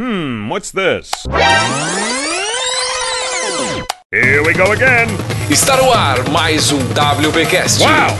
[0.00, 1.10] Hmm, what's this?
[4.10, 5.08] Here we go again!
[5.50, 7.82] Está no ar mais um WPcast.
[7.82, 8.16] Wow!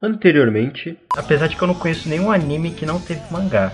[0.00, 3.70] Anteriormente, apesar de que eu não conheço nenhum anime que não teve mangá.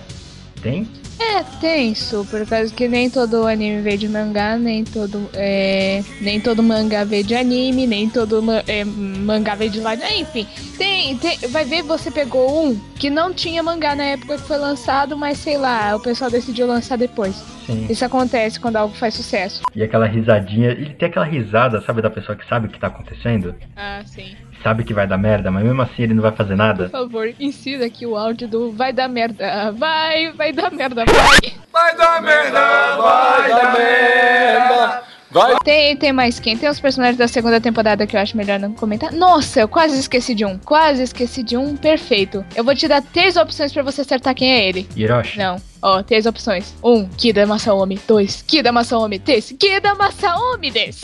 [0.61, 0.85] Tem?
[1.19, 6.39] É, tenso, por causa que nem todo anime veio de mangá, nem todo, é, nem
[6.41, 10.03] todo mangá veio de anime, nem todo é, mangá veio de live.
[10.19, 10.45] Enfim,
[10.77, 14.57] tem, tem, vai ver você pegou um que não tinha mangá na época que foi
[14.57, 17.35] lançado, mas sei lá, o pessoal decidiu lançar depois.
[17.65, 17.87] Sim.
[17.89, 19.61] Isso acontece quando algo faz sucesso.
[19.73, 22.87] E aquela risadinha, ele tem aquela risada, sabe, da pessoa que sabe o que tá
[22.87, 23.55] acontecendo?
[23.75, 24.35] Ah, sim.
[24.65, 26.89] Sabe que vai dar merda, mas mesmo assim ele não vai fazer Por nada.
[26.89, 31.53] favor, insira aqui o áudio do vai dar merda, vai, vai dar merda, vai.
[31.71, 35.03] Vai dar merda, vai dar merda.
[35.29, 35.55] Vai.
[35.63, 36.57] Tem, tem mais quem?
[36.57, 39.11] Tem os personagens da segunda temporada que eu acho melhor não comentar.
[39.11, 40.57] Nossa, eu quase esqueci de um.
[40.57, 41.75] Quase esqueci de um.
[41.77, 42.43] Perfeito.
[42.55, 44.89] Eu vou te dar três opções pra você acertar quem é ele.
[44.95, 45.37] Hiroshi?
[45.37, 45.57] Não.
[45.79, 46.73] Ó, três opções.
[46.83, 47.99] Um, Kida Masaomi.
[48.07, 49.19] Dois, Kida Masaomi.
[49.19, 51.01] Três, Kida Masaomi des.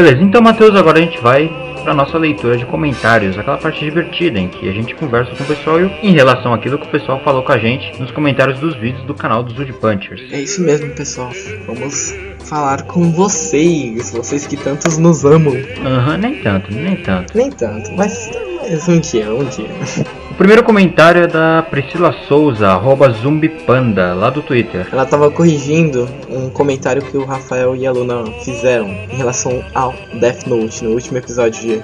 [0.00, 1.50] Beleza, então, Matheus, agora a gente vai
[1.90, 5.46] pra nossa leitura de comentários, aquela parte divertida em que a gente conversa com o
[5.46, 8.76] pessoal e em relação àquilo que o pessoal falou com a gente nos comentários dos
[8.76, 10.22] vídeos do canal dos Wood Punchers.
[10.30, 11.32] É isso mesmo, pessoal.
[11.66, 15.54] Vamos falar com vocês, vocês que tantos nos amam.
[15.84, 17.36] Aham, nem tanto, nem tanto.
[17.36, 18.30] Nem tanto, mas,
[18.62, 20.20] mas um dia, um dia.
[20.40, 24.88] O primeiro comentário é da Priscila Souza, arroba zumbipanda, lá do Twitter.
[24.90, 29.94] Ela tava corrigindo um comentário que o Rafael e a Luna fizeram em relação ao
[30.14, 31.82] Death Note no último episódio de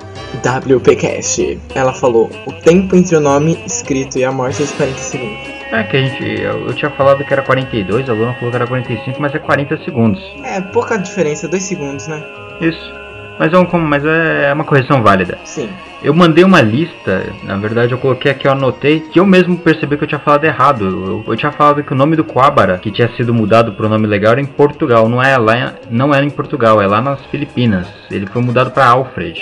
[0.72, 1.60] WPcast.
[1.74, 5.48] Ela falou: o tempo entre o nome escrito e a morte é de 40 segundos.
[5.70, 8.56] É que a gente, eu, eu tinha falado que era 42, a Luna falou que
[8.56, 10.22] era 45, mas é 40 segundos.
[10.42, 12.24] É pouca diferença, 2 segundos, né?
[12.62, 13.05] Isso.
[13.38, 15.38] Mas é, um, mas é uma correção válida.
[15.44, 15.68] Sim.
[16.02, 19.96] Eu mandei uma lista, na verdade eu coloquei aqui, eu anotei, que eu mesmo percebi
[19.96, 20.84] que eu tinha falado errado.
[20.84, 23.88] Eu, eu tinha falado que o nome do Coabara, que tinha sido mudado para o
[23.88, 27.20] nome legal, era em Portugal, não é lá, não era em Portugal, é lá nas
[27.26, 27.88] Filipinas.
[28.10, 29.40] Ele foi mudado para Alfred.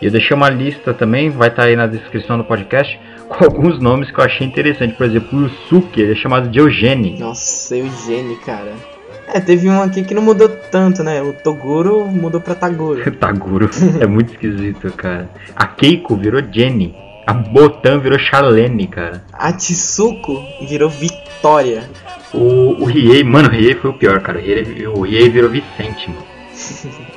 [0.00, 3.80] E eu deixei uma lista também, vai estar aí na descrição do podcast, com alguns
[3.80, 4.94] nomes que eu achei interessante.
[4.94, 7.16] Por exemplo, o Yusuke, ele é chamado de Eugene.
[7.18, 8.72] Nossa, Eugênio, cara.
[9.32, 11.20] É, teve um aqui que não mudou tanto, né?
[11.22, 13.10] O Toguro mudou pra Taguro.
[13.18, 13.68] Taguro.
[14.00, 15.28] é muito esquisito, cara.
[15.54, 16.94] A Keiko virou Jenny.
[17.26, 19.24] A Botan virou Charlene, cara.
[19.32, 21.90] A Tsuko virou Vitória.
[22.32, 24.38] O, o Riei, mano, o Riei foi o pior, cara.
[24.38, 26.22] O Riei, o Riei virou Vicente, mano.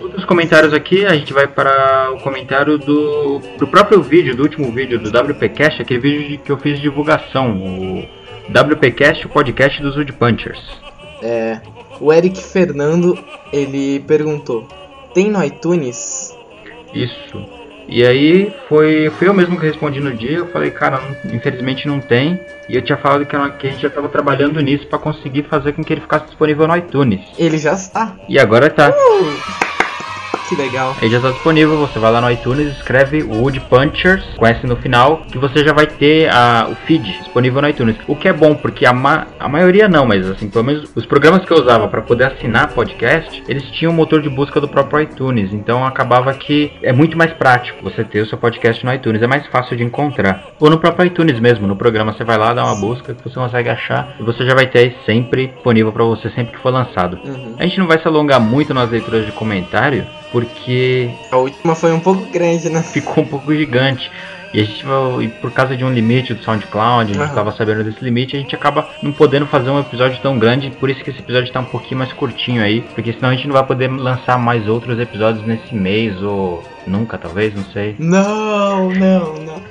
[0.00, 4.70] Outros comentários aqui, a gente vai para o comentário do, do próprio vídeo, do último
[4.70, 8.04] vídeo do WPcast, aquele vídeo de- que eu fiz de divulgação, o
[8.50, 10.60] WPcast, o podcast dos Wood Punchers.
[11.24, 11.58] É,
[12.00, 13.18] o Eric Fernando,
[13.52, 14.68] ele perguntou:
[15.14, 16.36] Tem no iTunes?
[16.92, 17.42] Isso.
[17.88, 21.86] E aí foi, fui eu mesmo que respondi no dia, eu falei, cara, não- infelizmente
[21.86, 22.40] não tem.
[22.68, 25.42] E eu tinha falado que, era- que a gente já estava trabalhando nisso para conseguir
[25.44, 27.20] fazer com que ele ficasse disponível no iTunes.
[27.38, 28.16] Ele já está.
[28.28, 28.90] E agora tá.
[30.54, 30.94] Que legal.
[31.00, 35.22] Ele já está disponível, você vai lá no iTunes, escreve Wood Punchers, S no final,
[35.30, 37.96] que você já vai ter a, o feed disponível no iTunes.
[38.06, 41.06] O que é bom, porque a, ma- a maioria não, mas assim, pelo menos os
[41.06, 44.68] programas que eu usava para poder assinar podcast, eles tinham o motor de busca do
[44.68, 48.92] próprio iTunes, então acabava que é muito mais prático você ter o seu podcast no
[48.94, 50.44] iTunes, é mais fácil de encontrar.
[50.60, 53.34] Ou no próprio iTunes mesmo, no programa você vai lá, dá uma busca que você
[53.34, 56.72] consegue achar e você já vai ter aí sempre disponível para você sempre que for
[56.72, 57.18] lançado.
[57.24, 57.54] Uhum.
[57.58, 60.04] A gente não vai se alongar muito nas leituras de comentário,
[60.34, 62.82] porque A última foi um pouco grande, né?
[62.82, 64.10] ficou um pouco gigante.
[64.52, 67.52] E a gente vai, e por causa de um limite do SoundCloud, a gente estava
[67.52, 71.02] sabendo desse limite, a gente acaba não podendo fazer um episódio tão grande, por isso
[71.02, 73.64] que esse episódio está um pouquinho mais curtinho aí, porque senão a gente não vai
[73.64, 77.96] poder lançar mais outros episódios nesse mês, ou nunca, talvez, não sei.
[77.98, 79.62] Não, não, não.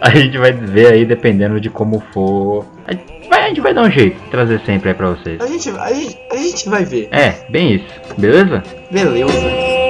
[0.00, 2.64] A gente vai ver aí, dependendo de como for.
[2.86, 5.40] A gente vai, a gente vai dar um jeito, de trazer sempre aí pra vocês.
[5.40, 7.08] A gente, a gente, a gente vai ver.
[7.10, 8.62] É, bem isso, beleza?
[8.90, 9.85] Beleza.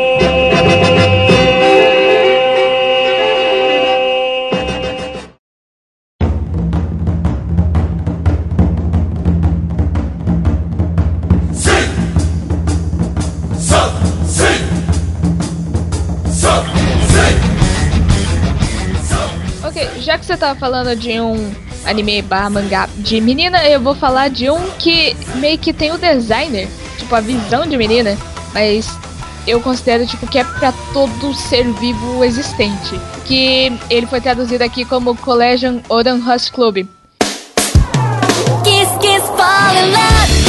[20.07, 21.53] Já que você tava falando de um
[21.85, 25.99] anime barra mangá de menina, eu vou falar de um que meio que tem o
[25.99, 28.17] designer, tipo a visão de menina,
[28.55, 28.89] mas
[29.47, 34.85] eu considero tipo que é para todo ser vivo existente, que ele foi traduzido aqui
[34.85, 36.87] como Collegium Oran House Club.
[38.65, 40.47] Kiss, kiss, fall in love.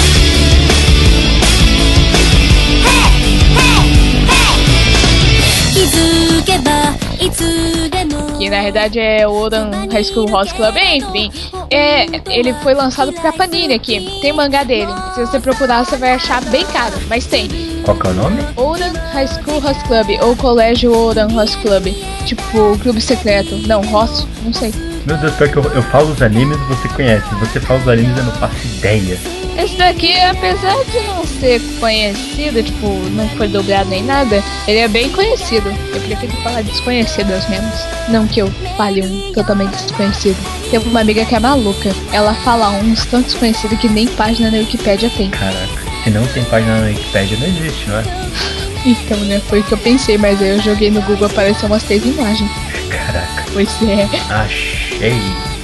[8.38, 11.32] Que na verdade é Oran High School House Club, enfim.
[11.70, 14.20] É, ele foi lançado pra Panini aqui.
[14.22, 14.92] Tem mangá dele.
[15.16, 17.77] Se você procurar, você vai achar bem caro, mas tem.
[17.88, 18.46] Qual que é o nome?
[18.58, 21.88] Oran High School Host Club ou Colégio Oran Host Club.
[22.26, 23.56] Tipo, clube secreto.
[23.66, 24.74] Não, host, não sei.
[25.06, 27.26] Meu Deus, pior que eu, eu falo os animes você conhece.
[27.36, 29.18] Você fala os animes eu não faço ideia.
[29.58, 34.88] Esse daqui, apesar de não ser conhecido, tipo, não foi dobrado nem nada, ele é
[34.90, 35.70] bem conhecido.
[35.70, 37.74] Eu prefiro falar desconhecido aos menos.
[38.10, 40.36] Não que eu fale um totalmente desconhecido.
[40.70, 41.96] Tem uma amiga que é maluca.
[42.12, 45.30] Ela fala uns tão desconhecidos que nem página na Wikipédia tem.
[45.30, 48.04] Caraca, se não tem página na Wikipedia, não existe, não é?
[48.86, 51.84] Então, né, foi o que eu pensei, mas aí eu joguei no Google apareceu umas
[51.84, 52.50] três imagens.
[52.90, 54.08] Caraca, Pois é.
[54.34, 55.22] achei.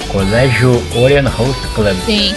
[0.08, 1.96] Colégio Orion Host Club.
[2.04, 2.34] Sim.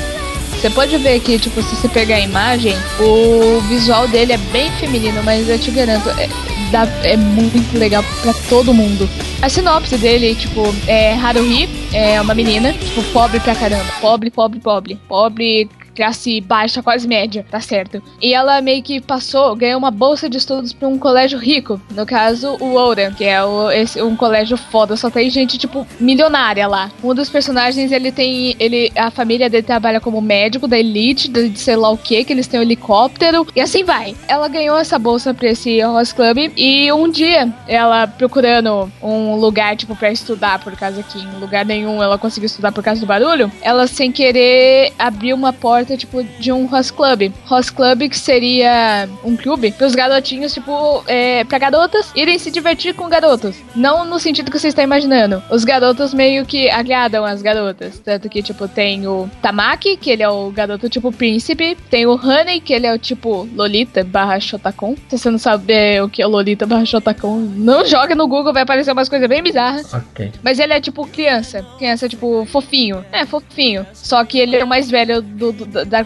[0.60, 4.72] Você pode ver aqui, tipo, se você pegar a imagem, o visual dele é bem
[4.72, 6.28] feminino, mas eu te garanto, é,
[6.72, 9.08] dá- é muito legal pra todo mundo.
[9.40, 13.86] A sinopse dele, tipo, é Haruhi, é uma menina, tipo, pobre pra caramba.
[14.02, 15.00] Pobre, pobre, pobre.
[15.08, 18.02] Pobre, classe baixa, quase média, tá certo.
[18.22, 21.82] E ela meio que passou, ganhou uma bolsa de estudos pra um colégio rico.
[21.92, 25.88] No caso, o Oura, que é o, esse, um colégio foda, só tem gente, tipo,
[26.00, 26.92] milionária lá.
[27.04, 28.56] Um dos personagens, ele tem.
[28.60, 32.32] ele A família dele trabalha como médico da elite, de, sei lá o que, que
[32.32, 34.16] eles têm um helicóptero, e assim vai.
[34.28, 39.76] Ela ganhou essa bolsa pra esse Host Club, e um dia, ela procurando um lugar,
[39.76, 43.08] tipo, pra estudar, por causa que em lugar nenhum ela conseguiu estudar por causa do
[43.08, 47.32] barulho, ela sem querer abriu uma porta, tipo, de um host club.
[47.46, 52.94] Host club que seria um clube pros garotinhos, tipo, é, pra garotas irem se divertir
[52.94, 53.56] com garotos.
[53.76, 55.42] Não no sentido que você está imaginando.
[55.50, 58.00] Os garotos meio que agradam as garotas.
[58.00, 61.78] Tanto que, tipo, tem o Tamaki, que ele é o garoto tipo príncipe.
[61.90, 64.96] Tem o Honey, que ele é o tipo Lolita barra Shotacon.
[65.10, 68.54] Se você não sabe é, o que é Lolita barra Shotacon, não joga no Google,
[68.54, 69.94] vai aparecer umas coisas bem bizarras.
[70.42, 71.64] Mas ele é tipo criança.
[71.78, 73.06] Criança, tipo, fofinho.
[73.12, 73.86] É, fofinho.
[73.94, 76.06] Só que ele é o mais velho do, do- da,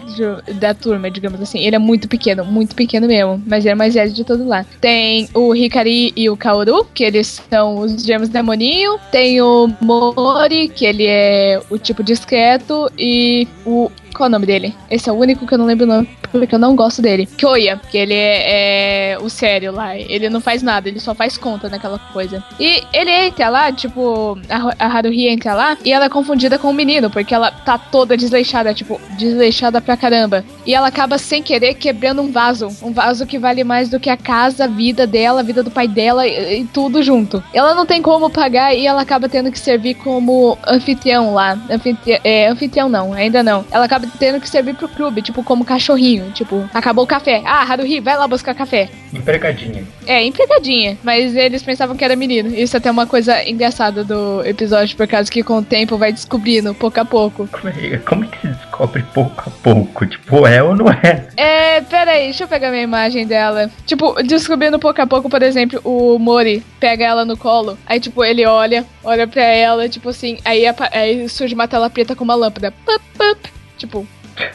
[0.54, 1.60] da turma, digamos assim.
[1.60, 3.42] Ele é muito pequeno, muito pequeno mesmo.
[3.46, 4.64] Mas ele é mais velho de todo lá.
[4.80, 8.98] Tem o Hikari e o Kaoru, que eles são os gêmeos demoninho.
[9.10, 12.90] Tem o Mori, que ele é o tipo discreto.
[12.98, 13.90] E o.
[14.22, 14.72] Qual é o nome dele?
[14.88, 17.26] Esse é o único que eu não lembro o nome, porque eu não gosto dele.
[17.26, 19.96] Kyoya, que ele é, é o sério lá.
[19.96, 22.40] Ele não faz nada, ele só faz conta naquela coisa.
[22.60, 26.70] E ele entra lá, tipo, a, a Haruhi entra lá e ela é confundida com
[26.70, 30.44] o menino, porque ela tá toda desleixada, tipo, desleixada pra caramba.
[30.64, 32.68] E ela acaba sem querer quebrando um vaso.
[32.80, 35.70] Um vaso que vale mais do que a casa, a vida dela, a vida do
[35.72, 37.42] pai dela e, e tudo junto.
[37.52, 41.58] Ela não tem como pagar e ela acaba tendo que servir como anfitrião lá.
[41.68, 43.64] Anfitri é, anfitrião não, ainda não.
[43.72, 46.30] Ela acaba tendo que servir pro clube, tipo, como cachorrinho.
[46.32, 47.42] Tipo, acabou o café.
[47.44, 48.88] Ah, Haruhi, vai lá buscar café.
[49.12, 49.84] Empregadinha.
[50.06, 52.48] É, empregadinha, mas eles pensavam que era menino.
[52.48, 56.12] Isso é até uma coisa engraçada do episódio, por causa que com o tempo vai
[56.12, 57.48] descobrindo, pouco a pouco.
[57.48, 60.06] Como é, como é que se descobre pouco a pouco?
[60.06, 61.26] Tipo, é ou não é?
[61.36, 63.70] É, peraí, deixa eu pegar minha imagem dela.
[63.86, 68.24] Tipo, descobrindo pouco a pouco, por exemplo, o Mori pega ela no colo, aí, tipo,
[68.24, 72.34] ele olha, olha pra ela, tipo assim, aí, aí surge uma tela preta com uma
[72.34, 72.72] lâmpada.
[72.84, 73.61] Pup, pup.
[73.82, 74.06] Tipo,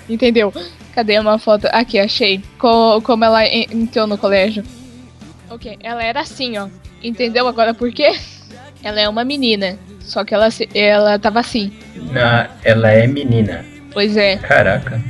[0.08, 0.54] entendeu?
[0.96, 1.68] Cadê uma foto?
[1.74, 2.42] Aqui, achei.
[2.58, 4.64] Co- como ela en- entrou no colégio.
[5.50, 6.70] Ok, ela era assim, ó.
[7.04, 8.18] Entendeu agora por quê?
[8.82, 9.78] Ela é uma menina.
[10.00, 11.74] Só que ela, ela tava assim.
[12.14, 13.66] Na, ela é menina.
[13.92, 14.38] Pois é.
[14.38, 15.02] Caraca.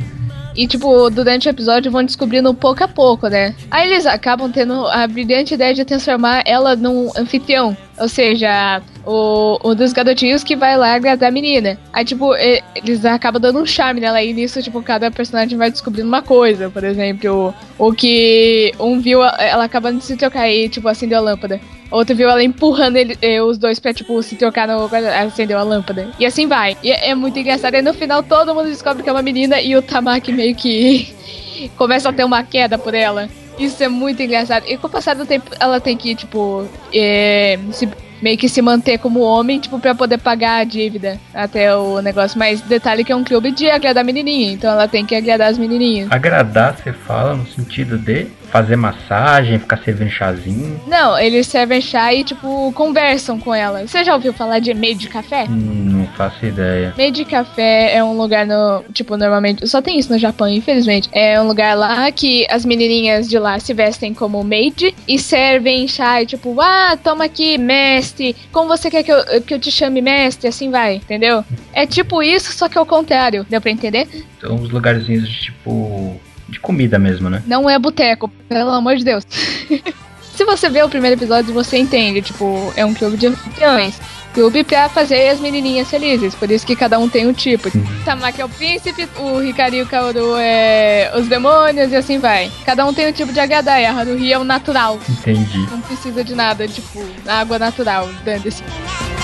[0.56, 3.53] E, tipo, durante o episódio vão descobrindo pouco a pouco, né?
[3.70, 7.77] Aí eles acabam tendo a brilhante ideia de transformar ela num anfitrião.
[8.00, 11.80] Ou seja, o, um dos garotinhos que vai lá agradar a menina.
[11.94, 14.22] Aí, tipo, eles acabam dando um charme nela.
[14.22, 16.70] E nisso, tipo, cada personagem vai descobrindo uma coisa.
[16.70, 21.18] Por exemplo, o, o que um viu ela acabando de se trocar e, tipo, acendeu
[21.18, 21.60] a lâmpada.
[21.90, 24.90] Outro viu ela empurrando ele- os dois pra, tipo, se trocar no.
[25.26, 26.10] acendeu a lâmpada.
[26.20, 26.76] E assim vai.
[26.84, 27.76] E é, é muito engraçado.
[27.76, 31.08] E no final todo mundo descobre que é uma menina e o Tamaki meio que
[31.78, 33.30] começa a ter uma queda por ela.
[33.58, 34.66] Isso é muito engraçado.
[34.68, 37.90] E com o passar do tempo, ela tem que, tipo, eh, se-
[38.21, 42.38] meio que se manter como homem, tipo, pra poder pagar a dívida até o negócio.
[42.38, 45.57] Mas detalhe que é um clube de agradar menininha, então ela tem que agradar as
[45.57, 46.12] menininhas.
[46.12, 50.80] Agradar, você fala no sentido de fazer massagem, ficar servindo chazinho.
[50.88, 53.86] Não, eles servem chá e, tipo, conversam com ela.
[53.88, 55.46] Você já ouviu falar de meio de café?
[55.50, 56.94] Hum, Não faço ideia.
[56.98, 58.84] Meio de café é um lugar no.
[58.94, 59.68] Tipo, normalmente.
[59.68, 61.10] Só tem isso no Japão, infelizmente.
[61.12, 65.88] É um lugar lá que as menininhas de lá se vestem como maid e servem
[65.88, 68.36] chá e tipo, ah, toma aqui, mestre.
[68.51, 70.48] Como você quer que eu, que eu te chame mestre?
[70.48, 71.44] Assim vai, entendeu?
[71.74, 73.46] É tipo isso, só que ao contrário.
[73.50, 74.08] Deu pra entender?
[74.39, 76.20] São uns lugarzinhos de tipo.
[76.48, 77.44] De comida mesmo, né?
[77.46, 79.24] Não é boteco, pelo amor de Deus.
[80.36, 84.00] Se você vê o primeiro episódio, você entende, tipo, é um clube de anfitriões.
[84.38, 86.36] YouTube pra fazer as menininhas felizes.
[86.36, 87.70] Por isso que cada um tem um tipo.
[88.06, 92.51] Tamaki é o príncipe, o Hikari e o Kaoru é os demônios e assim vai.
[92.63, 95.00] Cada um tem um tipo de HD, a Haruhi é o natural.
[95.10, 95.58] Entendi.
[95.72, 98.63] Não precisa de nada, tipo, água natural, dando-se."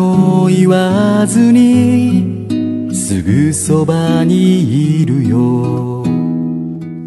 [0.00, 2.48] も言わずに
[2.94, 6.02] すぐそばにいるよ」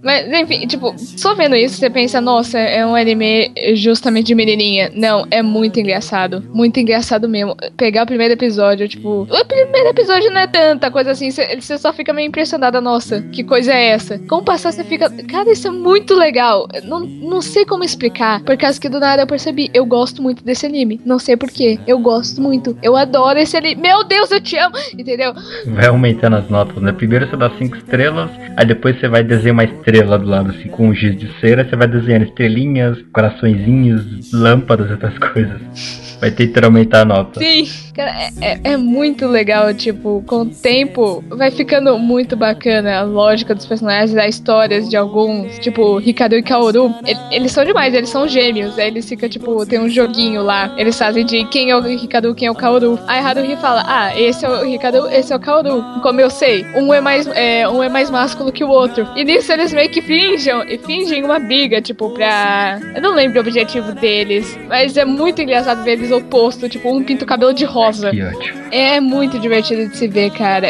[0.08, 4.90] Mas, enfim, tipo, só vendo isso, você pensa, nossa, é um anime justamente de menininha.
[4.94, 6.42] Não, é muito engraçado.
[6.50, 7.54] Muito engraçado mesmo.
[7.76, 11.92] Pegar o primeiro episódio, tipo, o primeiro episódio não é tanta coisa assim, você só
[11.92, 14.18] fica meio impressionada, nossa, que coisa é essa?
[14.20, 16.66] Com o passar, você fica, cara, isso é muito legal.
[16.84, 20.42] Não, não sei como explicar, por causa que do nada eu percebi, eu gosto muito
[20.42, 21.02] desse anime.
[21.04, 22.78] Não sei porquê, eu gosto muito.
[22.82, 23.82] Eu adoro esse anime.
[23.82, 25.34] Meu Deus, eu te amo, entendeu?
[25.66, 26.92] Vai aumentando as notas, né?
[26.92, 30.68] Primeiro você dá 5 estrelas, aí depois você vai desenhar uma estrela do lado, assim,
[30.68, 36.07] com um giz de cera, você vai desenhando estrelinhas, coraçõezinhos, lâmpadas outras coisas.
[36.20, 37.38] Vai tentando aumentar a nota.
[37.40, 42.98] Sim, cara, é, é- é muito legal, tipo, com o tempo vai ficando muito bacana
[42.98, 47.64] a lógica dos personagens, as histórias de alguns, tipo, Hikaru e Kaoru, ele- eles são
[47.64, 51.44] demais, eles são gêmeos, aí eles ficam, tipo, tem um joguinho lá, eles fazem de
[51.44, 52.98] quem é o Hikaru, quem é o Kaoru.
[53.06, 55.84] Aí Haruhi fala, ah, esse é o Hikaru, esse é o Kaoru.
[56.02, 59.06] Como eu sei, um é mais, é, um é mais másculo que o outro.
[59.14, 62.80] E nisso eles meio que fingem, e fingem uma briga, tipo, pra...
[62.94, 67.02] Eu não lembro o objetivo deles, mas é muito engraçado ver eles oposto, tipo, um
[67.02, 68.10] pinta o cabelo de rosa.
[68.10, 68.58] Que ótimo.
[68.72, 70.68] É muito divertido de se ver, cara.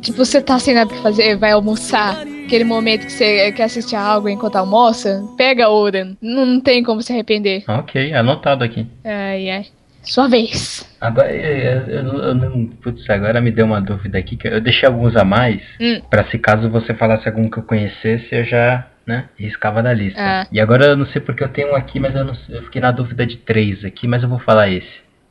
[0.00, 2.22] Tipo, você tá sem nada pra fazer, vai almoçar.
[2.46, 6.16] Aquele momento que você quer assistir a algo enquanto almoça, pega Oden.
[6.20, 7.62] Não, não tem como se arrepender.
[7.68, 8.86] Ok, anotado aqui.
[9.04, 9.66] Ai, ai.
[10.02, 10.88] Sua vez.
[11.00, 12.66] Agora, eu, eu, eu, não.
[12.82, 16.00] Putz, agora me deu uma dúvida aqui, que eu deixei alguns a mais, Hum.
[16.08, 20.19] pra se caso você falasse algum que eu conhecesse, eu já, né, riscava da lista.
[20.19, 20.47] Ah.
[20.51, 22.63] E agora eu não sei porque eu tenho um aqui, mas eu, não, sei- eu
[22.63, 24.87] fiquei na dúvida de três aqui, mas eu vou falar esse.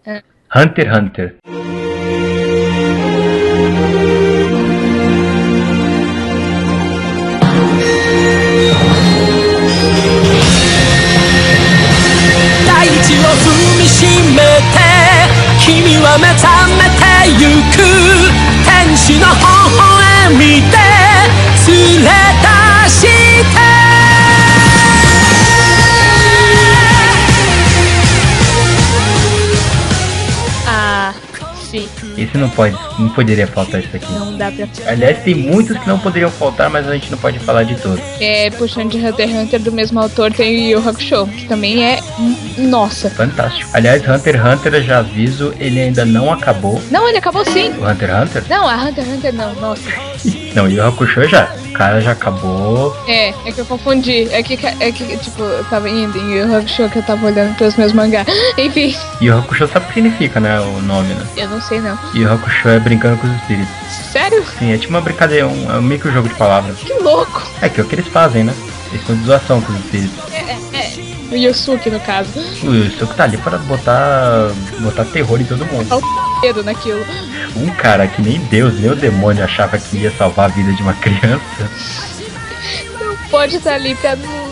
[0.07, 0.23] Ah.
[0.55, 1.35] Hunter x Hunter.
[12.67, 14.79] 大地を踏みしめて
[15.65, 17.03] 君は目覚めて
[17.39, 17.77] ゆく
[18.65, 19.43] 天使の微
[19.79, 20.86] 笑みで
[32.52, 32.87] point.
[32.98, 34.12] Não pode, não poderia faltar isso aqui.
[34.14, 34.68] Não dá pra.
[34.88, 38.00] Aliás, tem muitos que não poderiam faltar, mas a gente não pode falar de todos.
[38.20, 41.46] É, puxando de Hunter x Hunter do mesmo autor, tem o Yu Yu Hakusho, que
[41.46, 42.00] também é.
[42.58, 43.10] Nossa.
[43.10, 43.70] Fantástico.
[43.74, 46.82] Aliás, Hunter x Hunter, eu já aviso, ele ainda não acabou.
[46.90, 47.72] Não, ele acabou sim.
[47.72, 48.44] O Hunter x Hunter?
[48.50, 50.08] Não, a Hunter x Hunter não, nossa.
[50.56, 51.54] Não, o Hakusho já.
[51.68, 52.96] O cara já acabou.
[53.08, 54.28] É, é que eu confundi.
[54.32, 57.28] É que, é que tipo, eu tava indo em Yu Yu Hakusho que eu tava
[57.28, 58.26] olhando pros meus mangá.
[58.58, 60.60] Enfim, o Hakusho sabe o que significa, né?
[60.60, 61.28] O nome, né?
[61.38, 61.94] eu não sei não.
[61.96, 63.74] O Hakusho é brincando com os espíritos.
[64.12, 64.44] Sério?
[64.58, 66.78] Sim, é tipo uma brincadeira, um, é meio que um jogo de palavras.
[66.80, 67.46] Que louco.
[67.62, 68.54] É que é o que eles fazem, né?
[68.92, 70.18] Eles são de zoação com os espíritos.
[71.30, 72.40] O Yosuke, no caso.
[72.64, 76.02] O Yusuke tá ali para botar, botar terror em todo mundo.
[76.42, 77.06] Medo naquilo.
[77.58, 80.82] Um cara que nem Deus, nem o demônio achava que ia salvar a vida de
[80.82, 81.70] uma criança.
[83.30, 84.47] Pode estar ali pra não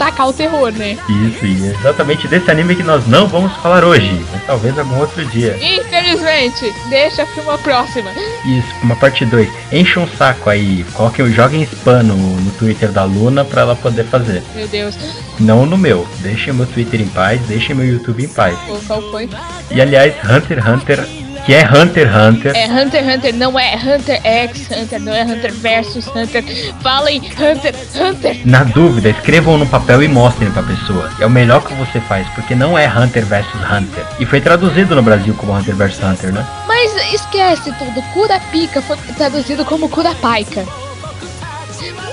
[0.00, 0.96] tacar o terror, né?
[1.06, 4.24] Isso, e é exatamente desse anime que nós não vamos falar hoje.
[4.32, 5.58] Mas talvez algum outro dia.
[5.60, 8.10] Infelizmente, deixa pra uma próxima.
[8.46, 9.46] Isso, uma parte 2.
[9.70, 10.86] Enche um saco aí.
[10.94, 14.42] Coloquem, joguem spam no, no Twitter da Luna pra ela poder fazer.
[14.54, 14.96] Meu Deus,
[15.38, 16.08] Não no meu.
[16.20, 18.58] Deixem meu Twitter em paz, deixem meu YouTube em paz.
[18.66, 19.28] pô, qual foi?
[19.70, 21.08] E aliás, Hunter x Hunter,
[21.46, 25.12] que é Hunter x Hunter, É Hunter x Hunter, não é Hunter x Hunter, não
[25.14, 26.44] é Hunter versus Hunter.
[26.82, 28.40] Falem Hunter x Hunter.
[28.44, 31.10] na dúvida, escrevam no papel e mostrem pra pessoa.
[31.20, 34.04] É o melhor que você faz, porque não é Hunter vs Hunter.
[34.18, 36.46] E foi traduzido no Brasil como Hunter vs Hunter, né?
[36.68, 40.64] Mas esquece tudo, Kurapika foi traduzido como Kurapika.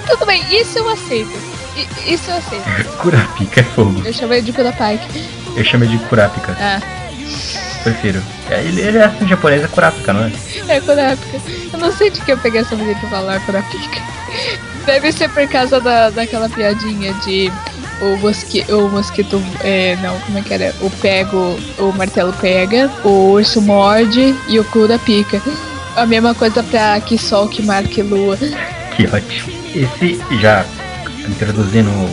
[0.09, 1.37] Tudo bem, isso eu aceito.
[1.75, 2.63] I- Isso eu aceito.
[2.97, 4.01] Kurapika é fogo.
[4.05, 5.03] Eu chamei de Kurapika.
[5.55, 6.79] Eu chamo de Kurapika, Ah,
[7.91, 8.21] prefiro.
[8.49, 10.31] É, Ele, ele é assim em japonês, é Kurapika, não é?
[10.67, 11.41] é Kurapika.
[11.73, 14.01] Eu não sei de que eu peguei essa maneira de falar Kurapika.
[14.85, 17.51] Deve ser por causa da, daquela piadinha de
[18.01, 19.41] o, mosqui, o mosquito.
[19.63, 20.73] É, não, como é que era?
[20.81, 25.41] O pego, o martelo pega, o urso morde e o Kura pica.
[25.95, 28.37] A mesma coisa pra que sol, que mar, que lua.
[28.95, 29.51] Que ótimo.
[29.73, 30.65] Esse já
[31.27, 32.09] introduzindo o,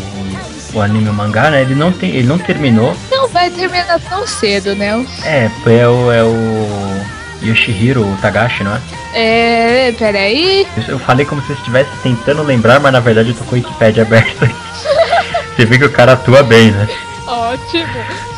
[0.75, 1.63] o anime o mangá, né?
[1.63, 2.97] Ele não tem, ele não terminou.
[3.25, 5.05] Não vai terminar tão cedo, né?
[5.25, 7.01] É, é o, é o
[7.43, 8.81] Yoshihiro Tagashi, não é?
[9.15, 10.67] É, peraí.
[10.89, 13.55] Eu- falei como se eu estivesse tentando lembrar, mas na verdade eu tô com o
[13.55, 14.47] Wikipedia aberto.
[15.57, 16.87] Você vê que o cara atua bem, né?
[17.27, 17.87] Ótimo.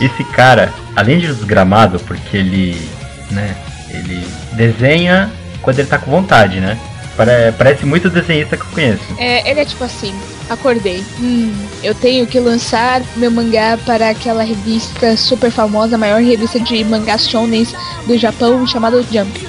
[0.01, 2.91] Esse cara, além de desgramado, porque ele,
[3.31, 3.57] né,
[3.91, 5.31] ele desenha
[5.63, 6.79] quando ele tá com vontade, né?
[7.17, 9.03] Pare- Parece muito o desenhista que eu conheço.
[9.19, 10.15] É, ele é tipo assim,
[10.49, 11.05] acordei.
[11.21, 16.59] Hum, eu tenho que lançar meu mangá para aquela revista super famosa, a maior revista
[16.61, 17.75] de mangás shonens
[18.07, 19.47] do Japão, chamada Jump.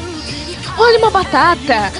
[0.78, 1.92] Olha uma batata!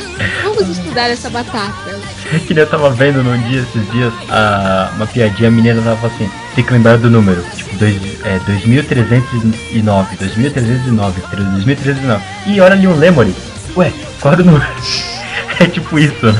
[0.44, 2.00] Vamos estudar essa batata.
[2.46, 6.30] Que eu tava vendo num dia, esses dias, a, uma piadinha, a menina tava assim,
[6.54, 12.24] tem que lembrar do número, tipo, dois, é, 2309, 2309, 2309.
[12.46, 13.34] E olha ali um Lemory.
[13.76, 14.66] Ué, qual era o número?
[15.60, 16.40] É tipo isso, né?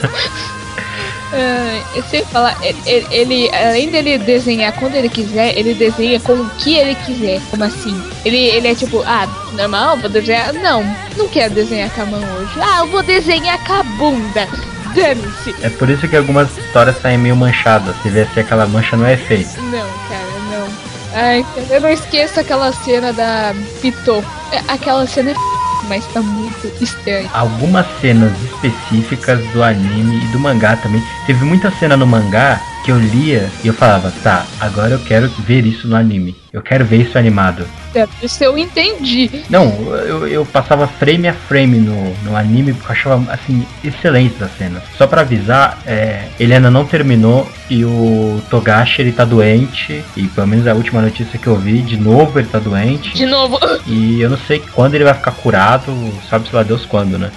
[1.34, 6.20] Ah, eu sei falar, ele, ele- ele, além dele desenhar quando ele quiser, ele desenha
[6.20, 7.42] com o que ele quiser.
[7.50, 8.02] Como assim?
[8.24, 10.54] Ele, ele é tipo, ah, normal, vou desenhar.
[10.54, 10.84] Não,
[11.18, 12.52] não quero desenhar com a mão hoje.
[12.62, 14.48] Ah, eu vou desenhar com a bunda.
[14.96, 15.54] Dane-se.
[15.62, 17.96] É por isso que algumas histórias saem meio manchadas.
[17.98, 19.62] Você vê se aquela mancha não é efeito.
[19.64, 20.68] Não, cara, não.
[21.14, 24.24] Ai, eu não esqueço aquela cena da Pitô.
[24.52, 25.42] É, Aquela cena é f...
[25.88, 27.30] mas tá muito estranha.
[27.34, 31.02] Algumas cenas específicas do anime e do mangá também.
[31.26, 35.28] Teve muita cena no mangá que eu lia e eu falava, tá, agora eu quero
[35.40, 36.36] ver isso no anime.
[36.54, 37.68] Eu quero ver isso animado.
[37.94, 39.44] É, Isso eu entendi.
[39.50, 39.66] Não,
[40.06, 44.48] eu, eu passava frame a frame no, no anime porque eu achava assim excelente a
[44.48, 44.82] cena.
[44.98, 50.04] Só pra avisar, é, ele ainda não terminou e o Togashi ele tá doente.
[50.16, 53.14] E pelo menos a última notícia que eu vi, de novo ele tá doente.
[53.14, 53.60] De novo.
[53.86, 55.94] E eu não sei quando ele vai ficar curado,
[56.30, 57.32] sabe se lá Deus quando, né?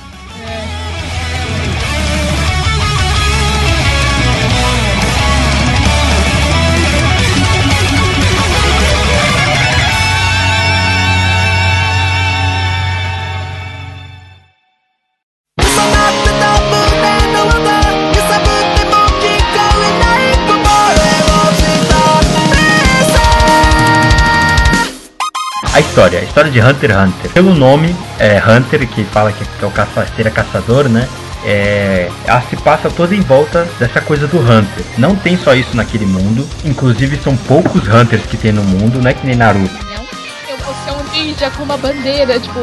[26.31, 27.31] História, de Hunter x Hunter.
[27.33, 31.07] Pelo nome, é Hunter, que fala que, que é o caçador, né?
[31.45, 34.85] É, ela se passa toda em volta dessa coisa do Hunter.
[34.99, 39.11] Não tem só isso naquele mundo, inclusive são poucos Hunters que tem no mundo, não
[39.11, 39.75] é que nem Naruto.
[39.87, 40.05] Não,
[40.51, 42.61] eu vou ser um ninja com uma bandeira, tipo,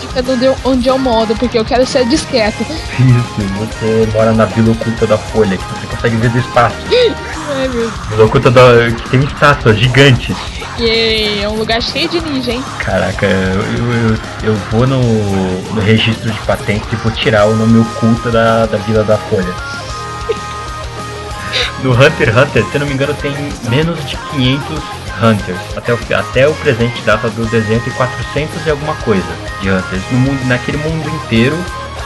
[0.00, 2.62] fica onde onde eu moro, porque eu quero ser discreto.
[2.62, 6.76] Isso, você mora na Vila Oculta da Folha, que você consegue ver do espaço.
[7.58, 7.68] Ai,
[8.08, 10.36] Vila Oculta da, que tem estátuas gigantes.
[10.80, 12.62] E é um lugar cheio de ninja, hein?
[12.78, 15.00] Caraca, eu, eu, eu vou no,
[15.74, 19.54] no registro de patentes e vou tirar o nome oculto da, da Vila da Folha.
[21.82, 23.32] No Hunter x Hunter, se eu não me engano, tem
[23.68, 24.82] menos de 500
[25.22, 25.60] Hunters.
[25.76, 29.26] Até o, até o presente data do desenho tem 400 e alguma coisa
[29.60, 30.02] de Hunters.
[30.10, 31.56] No mundo, naquele mundo inteiro,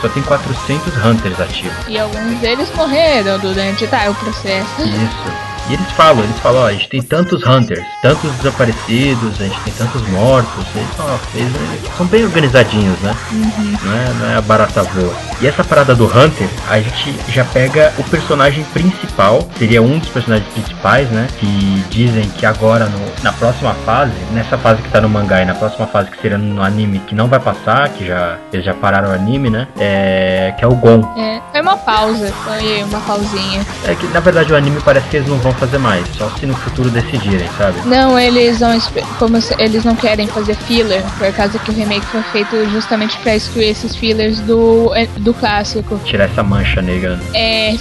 [0.00, 1.76] só tem 400 Hunters ativos.
[1.88, 4.82] E alguns deles morreram durante tá, o processo.
[4.82, 5.51] Isso.
[5.70, 9.60] E eles falam, eles falam, ó, a gente tem tantos hunters, tantos desaparecidos, a gente
[9.60, 13.14] tem tantos mortos, eles, ó, eles, eles são bem organizadinhos, né?
[13.30, 15.14] Não, é, não é a barata voa.
[15.40, 20.08] E essa parada do Hunter, a gente já pega o personagem principal, seria um dos
[20.08, 21.28] personagens principais, né?
[21.38, 25.44] Que dizem que agora no- na próxima fase, nessa fase que tá no mangá e
[25.44, 28.74] na próxima fase que seria no anime que não vai passar, que já eles já
[28.74, 29.66] pararam o anime, né?
[29.78, 31.02] É, que é o Gon.
[31.16, 33.64] É, foi uma pausa, foi uma pausinha.
[33.86, 36.46] É que na verdade o anime parece que eles não vão fazer mais, só se
[36.46, 37.80] no futuro decidirem, sabe?
[37.86, 38.78] Não, eles não,
[39.18, 43.36] como eles não querem fazer filler, por causa que o remake foi feito justamente pra
[43.36, 45.98] excluir esses fillers do, é, do clássico.
[46.04, 47.20] Tirar essa mancha negra.
[47.34, 47.74] É.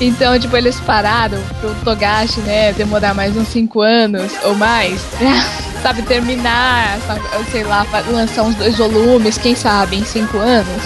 [0.00, 5.00] Então, tipo, eles pararam pro Togashi, né, demorar mais uns 5 anos ou mais.
[5.84, 7.20] Sabe, terminar, sabe,
[7.52, 10.82] sei lá, lançar uns dois volumes, quem sabe, em 5 anos.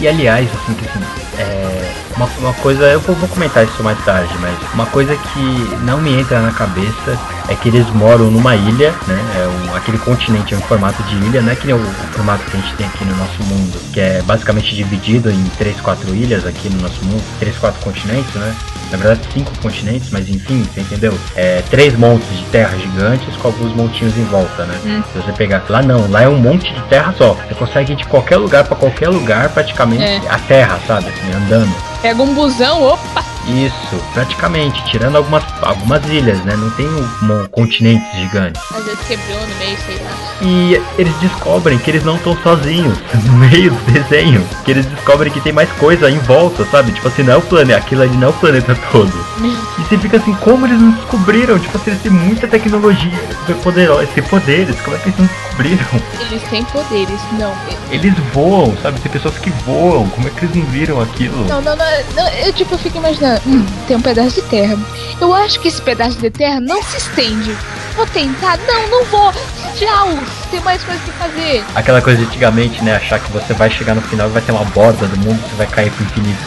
[0.00, 0.98] E aliás, assim, que assim,
[1.38, 5.78] é, uma, uma coisa, eu vou, vou comentar isso mais tarde, mas uma coisa que
[5.84, 9.18] não me entra na cabeça é que eles moram numa ilha, né?
[9.36, 11.92] É um, aquele continente é um formato de ilha, não é que nem o, o
[12.12, 15.80] formato que a gente tem aqui no nosso mundo, que é basicamente dividido em três,
[15.80, 18.54] quatro ilhas aqui no nosso mundo, três, quatro continentes, né?
[18.90, 21.16] Na verdade, cinco continentes, mas enfim, você entendeu?
[21.36, 25.02] É, três montes de terra gigantes com alguns montinhos em volta, né?
[25.12, 27.34] Se você pegar lá, não, lá é um monte de terra só.
[27.48, 30.20] Você consegue ir de qualquer lugar pra qualquer lugar, praticamente É.
[30.28, 31.06] a terra, sabe?
[31.08, 31.89] Assim, andando.
[32.02, 33.29] Pega um busão, opa!
[33.46, 36.54] Isso, praticamente, tirando algumas, algumas ilhas, né?
[36.56, 38.62] Não tem um, um continentes gigantes.
[38.74, 40.10] Às vezes quebrou no meio, sei lá.
[40.42, 44.46] E eles descobrem que eles não estão sozinhos no meio do desenho.
[44.64, 46.92] Que eles descobrem que tem mais coisa em volta, sabe?
[46.92, 49.12] Tipo assim, não é o planeta, aquilo ali não é o planeta todo.
[49.42, 51.58] E você fica assim, como eles não descobriram?
[51.58, 55.18] Tipo assim, eles têm muita tecnologia, super poderosa, eles têm poderes, como é que eles
[55.18, 55.86] não descobriram?
[56.20, 57.20] Eles têm poderes.
[57.38, 57.52] Não,
[57.90, 59.00] Eles voam, sabe?
[59.00, 61.44] Tem pessoas que voam, como é que eles não viram aquilo?
[61.46, 64.76] Não, não, não, não, eu tipo, eu fico imaginando, hum, tem um pedaço de terra.
[65.20, 67.56] Eu acho que esse pedaço de terra não se estende.
[67.96, 68.58] Vou tentar?
[68.66, 69.32] Não, não vou.
[69.76, 70.08] Tchau.
[70.50, 71.64] Tem mais coisa que fazer.
[71.74, 72.96] Aquela coisa de antigamente, né?
[72.96, 75.54] Achar que você vai chegar no final e vai ter uma borda do mundo que
[75.56, 76.38] vai cair pro infinito.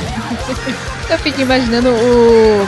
[1.10, 2.68] Eu fico imaginando o.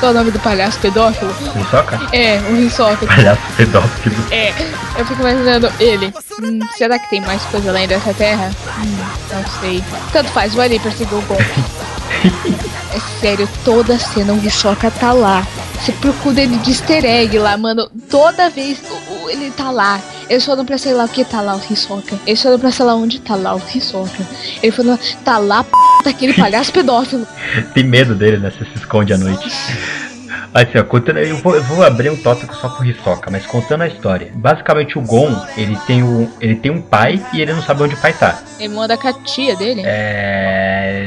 [0.00, 1.34] Qual é o nome do palhaço pedófilo?
[1.56, 2.00] Hisoka?
[2.12, 3.06] É, o Hisoka.
[3.06, 4.16] Palhaço pedófilo.
[4.30, 4.52] É,
[4.98, 6.12] eu fico imaginando ele.
[6.42, 8.50] Hum, será que tem mais coisa além dessa terra?
[8.82, 8.96] Hum,
[9.32, 9.84] não sei.
[10.12, 11.36] Tanto faz, vou ali perseguir o Gon.
[12.94, 15.44] É sério, toda cena o Hisoka tá lá.
[15.80, 17.90] Você procura ele de easter egg lá, mano.
[18.08, 20.00] Toda vez o- o- ele tá lá.
[20.30, 22.16] Eles foram pra sei lá o que tá lá o Hisoka.
[22.26, 24.24] Eles foram pra sei lá onde tá lá o Hisoka.
[24.62, 25.70] Ele falou, tá lá, p
[26.04, 27.26] daquele palhaço pedófilo.
[27.74, 28.50] Tem medo dele, né?
[28.50, 29.50] Você se esconde à noite.
[30.52, 33.82] Assim, ó, contando, eu, vou, eu vou abrir um tópico só pro Hisoka, mas contando
[33.82, 34.30] a história.
[34.34, 37.94] Basicamente o Gon, ele tem, o, ele tem um pai e ele não sabe onde
[37.94, 38.42] o pai tá.
[38.58, 39.82] Ele manda com a tia dele.
[39.84, 41.06] É.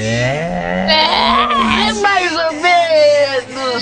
[0.00, 0.86] é...
[0.88, 2.15] É ou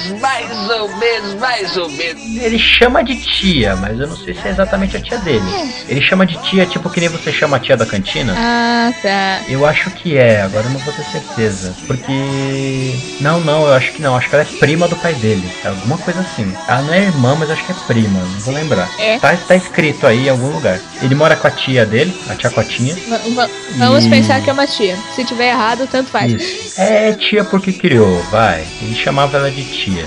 [0.02, 2.22] menos, mais ou menos, mais ou menos.
[2.36, 5.44] Ele chama de tia, mas eu não sei se é exatamente a tia dele.
[5.88, 8.34] Ele chama de tia, tipo que nem você chama a tia da cantina.
[8.36, 9.40] Ah, tá.
[9.48, 11.74] Eu acho que é, agora eu não vou ter certeza.
[11.86, 12.94] Porque.
[13.20, 14.16] Não, não, eu acho que não.
[14.16, 15.48] Acho que ela é prima do pai dele.
[15.64, 16.52] É alguma coisa assim.
[16.68, 18.20] Ela não é irmã, mas acho que é prima.
[18.20, 18.88] Não vou lembrar.
[18.98, 19.18] É?
[19.18, 20.78] Tá, tá escrito aí em algum lugar.
[21.02, 22.94] Ele mora com a tia dele, a tia Cotinha.
[23.08, 24.96] Va- va- vamos E- pensar que é uma tia.
[25.14, 26.32] Se tiver errado, tanto faz.
[26.32, 26.80] Isso.
[26.80, 28.64] É tia porque criou, vai.
[28.82, 29.83] Ele chamava ela de tia.
[29.92, 30.06] É.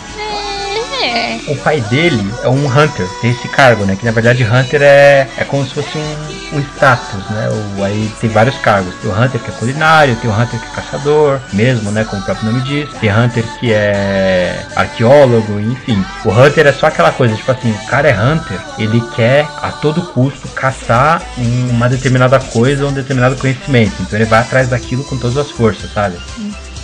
[1.48, 3.96] O pai dele é um Hunter, tem esse cargo, né?
[3.96, 7.50] Que na verdade Hunter é, é como se fosse um, um status, né?
[7.78, 8.94] O, aí tem vários cargos.
[9.02, 12.04] Tem o Hunter que é culinário, tem o Hunter que é caçador, mesmo, né?
[12.04, 12.90] Como o próprio nome diz.
[13.00, 16.04] Tem Hunter que é arqueólogo, enfim.
[16.26, 19.72] O Hunter é só aquela coisa, tipo assim, o cara é Hunter, ele quer a
[19.72, 23.94] todo custo caçar um- uma determinada coisa ou um determinado conhecimento.
[24.02, 26.18] Então ele vai atrás daquilo com todas as forças, sabe?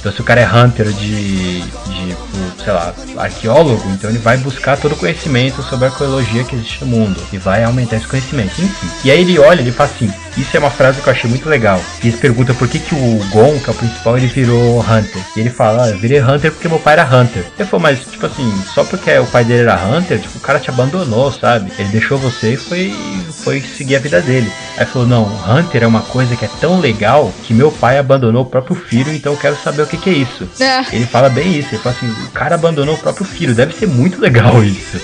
[0.03, 2.17] Então se o cara é hunter de, de
[2.61, 6.83] sei lá, arqueólogo, então ele vai buscar todo o conhecimento sobre a arqueologia que existe
[6.83, 8.89] no mundo e vai aumentar esse conhecimento, enfim.
[9.05, 11.47] E aí ele olha, ele fala assim, isso é uma frase que eu achei muito
[11.47, 11.79] legal.
[12.03, 15.23] E ele pergunta por que, que o Gon, que é o principal, ele virou hunter.
[15.37, 17.45] E ele fala, ah, eu virei hunter porque meu pai era hunter.
[17.57, 20.59] Ele falou, mas tipo assim, só porque o pai dele era hunter, tipo, o cara
[20.59, 21.71] te abandonou, sabe?
[21.79, 22.93] Ele deixou você e foi,
[23.43, 24.51] foi seguir a vida dele.
[24.77, 28.43] Aí falou, não, hunter é uma coisa que é tão legal que meu pai abandonou
[28.43, 30.47] o próprio filho, então eu quero saber o que, que é isso.
[30.61, 33.73] Ah, Ele fala bem isso, ele fala assim, o cara abandonou o próprio filho, deve
[33.73, 34.99] ser muito legal isso.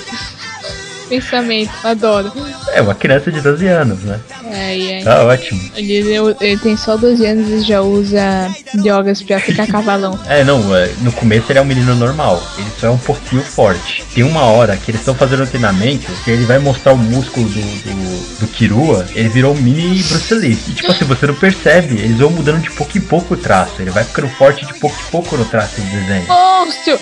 [1.10, 2.32] Pensamento, adoro.
[2.72, 4.20] É, uma criança de 12 anos, né?
[4.46, 5.04] Ai, ai.
[5.04, 5.60] Tá ótimo.
[5.76, 10.18] Ele, ele- ele tem só 12 anos e já usa drogas pra ficar cavalão.
[10.28, 13.42] É, não, é, no começo ele é um menino normal, ele só é um pouquinho
[13.44, 14.04] forte.
[14.14, 17.48] Tem uma hora que eles estão fazendo um treinamento, que ele vai mostrar o músculo
[17.50, 20.58] do, do, do Kirua, ele virou um mini Bruce Lee.
[20.68, 23.74] E tipo assim, você não percebe, eles vão mudando de pouco em pouco o traço,
[23.82, 26.28] ele vai ficando forte de pouco em pouco no traço do desenho.
[26.28, 27.00] Monstro!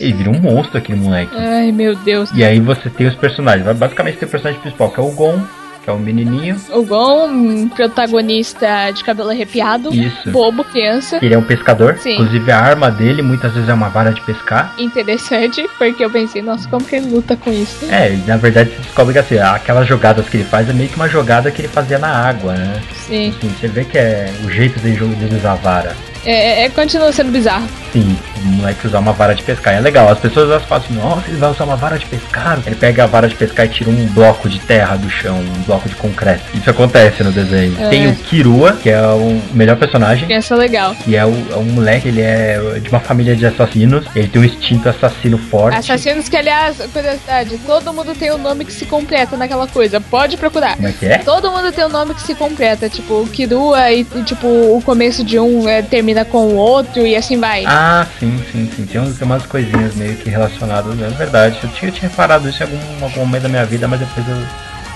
[0.00, 1.36] Ele vira um monstro aquele moleque.
[1.36, 2.30] Ai, meu Deus.
[2.34, 5.40] E aí você tem os personagens, basicamente ter o personagem principal, que é o Gon,
[5.82, 6.56] que é um menininho.
[6.70, 10.30] O Gon, protagonista de cabelo arrepiado, Isso.
[10.30, 11.18] bobo, criança.
[11.22, 12.12] Ele é um pescador, Sim.
[12.12, 14.74] inclusive a arma dele muitas vezes é uma vara de pescar.
[14.78, 17.86] Interessante, porque eu pensei, nossa, como que ele luta com isso?
[17.90, 20.96] É, na verdade se descobre que assim, aquelas jogadas que ele faz é meio que
[20.96, 22.80] uma jogada que ele fazia na água, né?
[23.06, 23.30] Sim.
[23.30, 25.96] Assim, você vê que é o jeito dele, dele usar a vara.
[26.24, 27.66] É, é, continua sendo bizarro.
[27.92, 29.74] Sim, o moleque usar uma vara de pescar.
[29.74, 32.58] É legal, as pessoas elas falam assim, nossa, ele vai usar uma vara de pescar.
[32.66, 35.62] Ele pega a vara de pescar e tira um bloco de terra do chão, um
[35.62, 36.42] bloco de concreto.
[36.54, 37.76] Isso acontece no desenho.
[37.80, 37.88] É.
[37.88, 40.26] Tem o Kirua, que é o melhor personagem.
[40.26, 40.94] Criança legal.
[40.94, 44.04] Que é, o, é um moleque, ele é de uma família de assassinos.
[44.14, 45.78] Ele tem um instinto assassino forte.
[45.78, 50.00] Assassinos que, aliás, curiosidade, todo mundo tem um nome que se completa naquela coisa.
[50.00, 50.76] Pode procurar.
[50.76, 51.18] Como é que é?
[51.18, 54.82] Todo mundo tem um nome que se completa, tipo, o Kirua e, e, tipo, o
[54.84, 57.64] começo de um é, termina com o outro e assim vai.
[57.66, 58.86] Ah, sim, sim, sim.
[58.86, 61.58] Tem, umas coisinhas meio que relacionadas, é verdade.
[61.62, 64.26] Eu tinha, eu tinha reparado isso em algum, algum momento da minha vida, mas depois
[64.28, 64.36] eu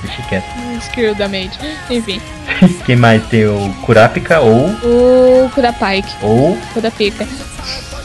[0.02, 0.44] deixei quieto.
[0.78, 1.58] Esquilo da mente.
[1.90, 2.20] Enfim.
[2.84, 4.68] Quem mais tem o Kurapika ou.
[4.82, 6.12] O Kurapike.
[6.22, 6.56] Ou.
[6.72, 7.26] Kurapika.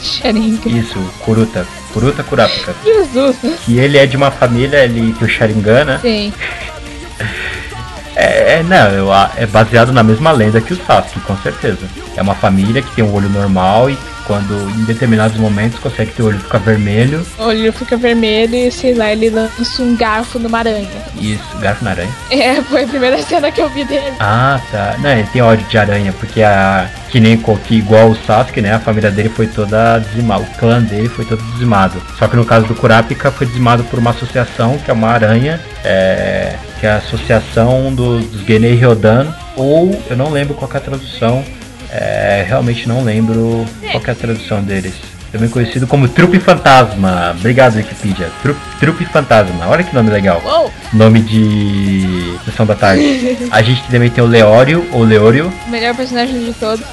[0.00, 0.70] Sharingan.
[0.70, 1.66] Isso, Kuruta.
[1.92, 2.74] Kuruta Kurapika.
[2.84, 3.36] Jesus.
[3.64, 5.98] Que ele é de uma família, ele tem o Sharingan, né?
[6.00, 6.32] Sim.
[8.20, 11.86] É, é, não, é baseado na mesma lenda que o Sasuke, com certeza.
[12.16, 13.96] É uma família que tem um olho normal e
[14.28, 17.26] quando em determinados momentos consegue ter o olho ficar vermelho.
[17.38, 20.86] O olho fica vermelho e, sei lá, ele lança um garfo numa aranha.
[21.18, 22.12] Isso, garfo na aranha.
[22.38, 24.12] É, foi a primeira cena que eu vi dele.
[24.20, 24.96] Ah, tá.
[24.98, 26.88] Não, ele tem ódio de aranha, porque a.
[27.08, 28.74] Que nem que igual o Sasuke, né?
[28.74, 30.42] A família dele foi toda dizimada.
[30.42, 32.00] O clã dele foi todo dizimado.
[32.18, 35.58] Só que no caso do Kurapika foi dizimado por uma associação, que é uma aranha.
[35.82, 36.54] É.
[36.78, 39.32] Que é a associação do, dos Genei Ryodan.
[39.56, 41.42] Ou eu não lembro qual que é a tradução.
[41.90, 44.94] É, realmente não lembro qual que é a tradução deles.
[45.30, 47.34] Também conhecido como Trupe Fantasma.
[47.38, 48.30] Obrigado, Wikipedia.
[48.42, 49.66] Trupe, Trupe Fantasma.
[49.68, 50.40] Olha que nome legal.
[50.44, 50.72] Uou!
[50.92, 53.36] Nome de Sessão da Tarde.
[53.50, 55.52] A gente também tem o Leório, ou Leório.
[55.66, 56.84] O melhor personagem de todos.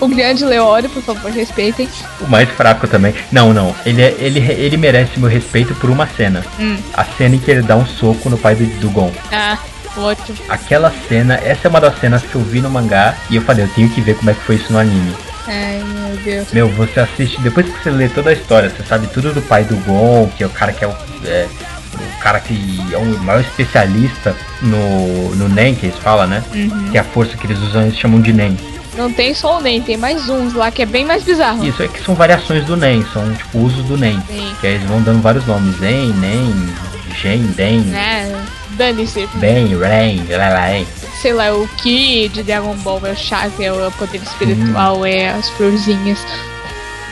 [0.00, 1.86] O grande Leório, por favor, respeitem.
[2.20, 3.12] O mais fraco também.
[3.30, 3.74] Não, não.
[3.84, 6.42] Ele, é- ele, ele merece meu respeito por uma cena.
[6.58, 6.78] Hum.
[6.94, 9.12] A cena em que ele dá um soco no pai do, do Gon.
[9.30, 9.58] Ah,
[9.96, 10.38] ótimo.
[10.48, 13.64] Aquela cena, essa é uma das cenas que eu vi no mangá e eu falei,
[13.64, 15.14] eu tenho que ver como é que foi isso no anime.
[15.46, 16.52] Ai, meu Deus.
[16.52, 19.64] Meu, você assiste, depois que você lê toda a história, você sabe tudo do pai
[19.64, 20.94] do Gon, que é o cara que é o.
[21.24, 21.48] é,
[21.94, 22.54] o cara que
[22.92, 26.42] é o maior especialista no, no Nen, que eles falam, né?
[26.90, 28.56] Que é a força que eles usam, eles chamam de Nen.
[28.96, 31.64] Não tem só o Nen, tem mais uns lá que é bem mais bizarro.
[31.64, 34.22] Isso é que são variações do Nen, são tipo usos do Nen.
[34.26, 34.54] Sim.
[34.60, 35.78] Que aí eles vão dando vários nomes.
[35.78, 36.74] Zen, Nen,
[37.20, 38.34] Gen, Den, É,
[38.82, 39.28] dane-se.
[39.34, 40.86] Ben, Ren, Lalaen.
[41.20, 45.28] Sei lá, o Ki de Dragon Ball é o que é o poder espiritual, é
[45.28, 46.18] as florzinhas.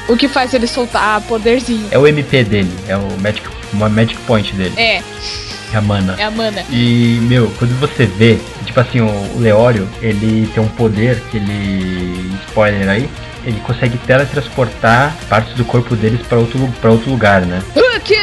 [0.09, 1.87] O que faz ele soltar poderzinho.
[1.93, 6.17] É o MP dele, é o Magic, uma Magic Point dele, É, é a mana.
[6.19, 6.65] é a mana.
[6.71, 12.33] E, meu, quando você vê, tipo assim, o, Leório, ele tem um poder que ele.
[12.49, 13.09] Spoiler aí.
[13.43, 17.63] Ele consegue teletransportar partes do corpo deles pra outro, pra outro lugar, né?
[18.05, 18.15] Que!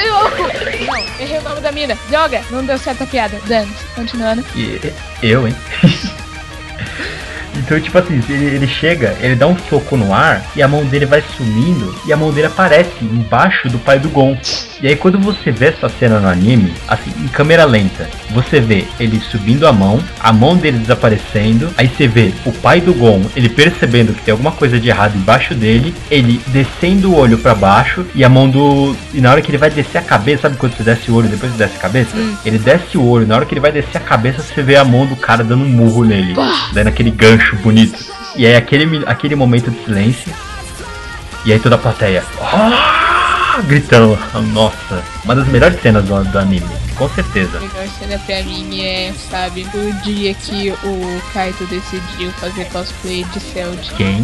[0.98, 1.98] Não, errei o nome da mina.
[2.10, 3.40] Droga, não deu certo a piada.
[3.46, 4.44] Dane, continuando.
[4.56, 4.80] E
[5.22, 5.56] eu, hein?
[7.60, 10.86] Então, tipo assim, ele, ele chega, ele dá um soco no ar e a mão
[10.86, 14.38] dele vai sumindo e a mão dele aparece embaixo do pai do Gon.
[14.82, 18.86] E aí quando você vê essa cena no anime, assim, em câmera lenta, você vê
[19.00, 23.24] ele subindo a mão, a mão dele desaparecendo, aí você vê o pai do Gon,
[23.36, 27.56] ele percebendo que tem alguma coisa de errado embaixo dele, ele descendo o olho pra
[27.56, 28.96] baixo e a mão do.
[29.14, 31.28] E na hora que ele vai descer a cabeça, sabe quando você desce o olho
[31.28, 32.16] e depois você desce a cabeça?
[32.46, 34.86] Ele desce o olho, na hora que ele vai descer a cabeça, você vê a
[34.86, 36.36] mão do cara dando um murro nele,
[36.74, 37.98] dando aquele gancho bonito.
[38.36, 40.32] E aí aquele, aquele momento de silêncio.
[41.46, 42.24] E aí toda a plateia.
[43.58, 44.18] "Ah!" gritando.
[44.54, 47.58] Nossa, uma das melhores cenas do, do anime, com certeza.
[47.58, 53.24] A melhor cena pra mim é, sabe, o dia que o Kaito decidiu fazer cosplay
[53.26, 53.92] de Celd.
[53.96, 54.24] Quem?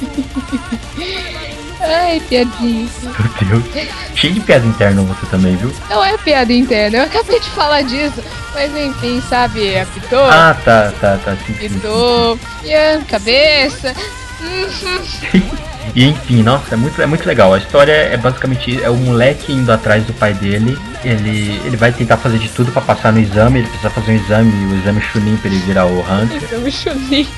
[1.80, 2.88] Ai, piadinha.
[3.02, 3.88] Meu Deus.
[4.14, 5.72] Cheio de piada interna você também, viu?
[5.88, 8.22] Não é piada interna, eu acabei de falar disso.
[8.52, 11.32] Mas enfim, sabe, apitou, Ah, tá, tá, tá.
[11.32, 13.94] Apitou, piano, cabeça.
[15.94, 17.54] E enfim, nossa, é muito, é muito legal.
[17.54, 20.78] A história é basicamente é o moleque indo atrás do pai dele.
[21.04, 23.60] Ele, ele vai tentar fazer de tudo pra passar no exame.
[23.60, 26.40] Ele precisa fazer um exame, o exame Chunin pra ele virar o Hunter.
[26.48, 27.28] Então me chunei.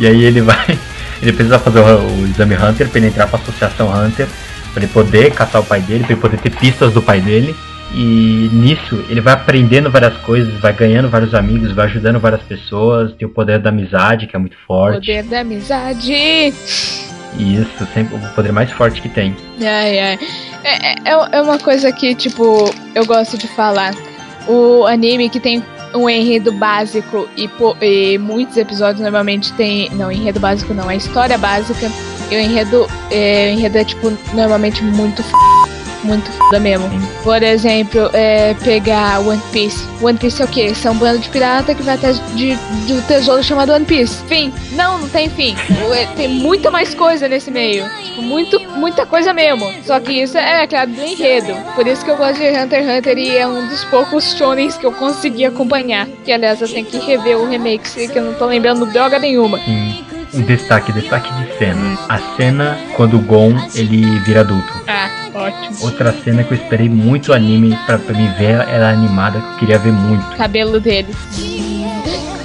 [0.00, 0.78] E aí ele vai.
[1.22, 4.26] Ele precisa fazer o, o exame Hunter pra ele entrar pra associação Hunter.
[4.72, 7.56] Pra ele poder caçar o pai dele, pra ele poder ter pistas do pai dele.
[7.94, 13.12] E nisso ele vai aprendendo várias coisas, vai ganhando vários amigos, vai ajudando várias pessoas,
[13.14, 15.06] tem o poder da amizade, que é muito forte.
[15.06, 16.12] Poder da amizade.
[17.38, 19.34] Isso, sempre o poder mais forte que tem.
[19.60, 20.18] Ai, ai.
[20.64, 23.94] É, é, é uma coisa que, tipo, eu gosto de falar.
[24.46, 25.62] O anime que tem
[25.94, 27.48] um enredo básico e,
[27.82, 29.90] e muitos episódios normalmente tem.
[29.90, 31.90] Não, enredo básico não, é história básica.
[32.30, 35.57] E o enredo, é, o enredo é, tipo, normalmente muito f...
[36.04, 36.88] Muito foda mesmo.
[36.88, 37.08] Sim.
[37.22, 39.84] Por exemplo, é, pegar One Piece.
[40.00, 40.74] One Piece é o quê?
[40.74, 42.54] São um bando de pirata que vai atrás de,
[42.86, 44.22] de um tesouro chamado One Piece.
[44.24, 44.52] Fim.
[44.72, 45.56] Não, não tem fim.
[45.88, 47.88] É, Tem muita mais coisa nesse meio.
[48.04, 49.72] Tipo, muito, muita coisa mesmo.
[49.84, 51.54] Só que isso é criado do enredo.
[51.74, 54.76] Por isso que eu gosto de Hunter x Hunter e é um dos poucos shonens
[54.76, 56.06] que eu consegui acompanhar.
[56.24, 59.58] Que aliás eu tenho que rever o remake, que eu não tô lembrando droga nenhuma.
[59.60, 60.04] Sim.
[60.34, 61.98] Um destaque, destaque de cena.
[62.08, 64.72] A cena quando o Gon ele vira adulto.
[64.86, 65.76] Ah, ótimo.
[65.82, 69.58] Outra cena que eu esperei muito anime pra, pra me ver era animada que eu
[69.58, 70.36] queria ver muito.
[70.36, 71.14] Cabelo dele.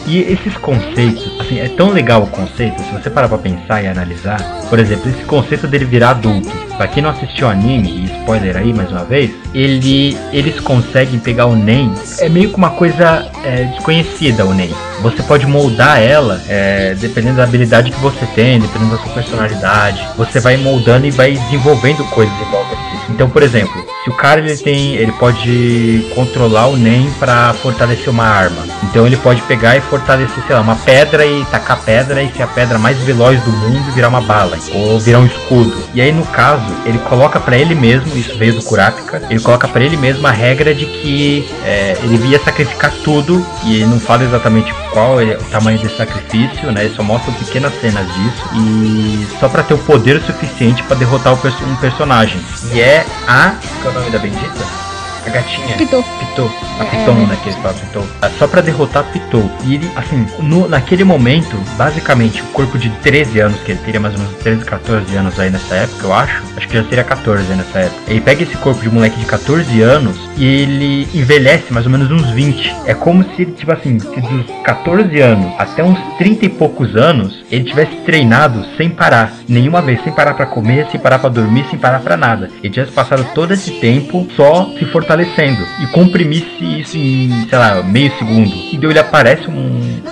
[0.05, 3.87] E esses conceitos, assim, é tão legal o conceito, se você parar pra pensar e
[3.87, 4.37] analisar,
[4.69, 6.51] por exemplo, esse conceito dele virar adulto.
[6.77, 11.45] pra quem não assistiu anime, e spoiler aí mais uma vez, ele, eles conseguem pegar
[11.45, 11.93] o Nen.
[12.19, 14.73] É meio que uma coisa é, desconhecida o Nen.
[15.01, 20.05] Você pode moldar ela é, dependendo da habilidade que você tem, dependendo da sua personalidade.
[20.17, 23.05] Você vai moldando e vai desenvolvendo coisas em volta disso.
[23.09, 28.09] Então, por exemplo, se o cara ele tem, ele pode controlar o NEM para fortalecer
[28.09, 28.65] uma arma.
[28.83, 32.43] Então ele pode pegar e fortalecer, sei lá, uma pedra e tacar pedra e ser
[32.43, 35.87] a pedra mais veloz do mundo e virar uma bala ou virar um escudo.
[35.93, 39.67] E aí no caso, ele coloca para ele mesmo, isso veio do Kurapika, ele coloca
[39.69, 43.99] para ele mesmo a regra de que é, ele ia sacrificar tudo e ele não
[44.01, 46.87] fala exatamente qual é o tamanho desse sacrifício, né?
[46.95, 51.75] Só mostra pequenas cenas disso e só para ter o poder suficiente para derrotar um
[51.77, 52.39] personagem.
[52.71, 54.82] E é a qual é o nome da bendita?
[55.25, 55.75] A gatinha.
[55.77, 56.03] Pitou.
[56.03, 56.51] Pitou.
[56.79, 56.85] A É.
[56.87, 57.37] Piton, né?
[57.41, 58.05] Que eles falam Pitou.
[58.21, 59.49] Ah, Só pra derrotar Pitou.
[59.65, 63.99] E ele, assim, no, naquele momento, basicamente, o corpo de 13 anos, que ele teria
[63.99, 66.41] mais ou menos 13, 14 anos aí nessa época, eu acho.
[66.57, 68.01] Acho que já seria 14 aí nessa época.
[68.07, 72.11] Ele pega esse corpo de moleque de 14 anos e ele envelhece mais ou menos
[72.11, 72.75] uns 20.
[72.85, 76.95] É como se ele, tipo assim, se dos 14 anos até uns 30 e poucos
[76.95, 79.31] anos, ele tivesse treinado sem parar.
[79.47, 82.49] Nenhuma vez, sem parar pra comer, sem parar pra dormir, sem parar pra nada.
[82.61, 87.81] Ele tivesse passado todo esse tempo só se fortalecendo e comprimisse isso em, sei lá,
[87.83, 88.49] meio segundo.
[88.71, 89.53] E daí ele aparece um,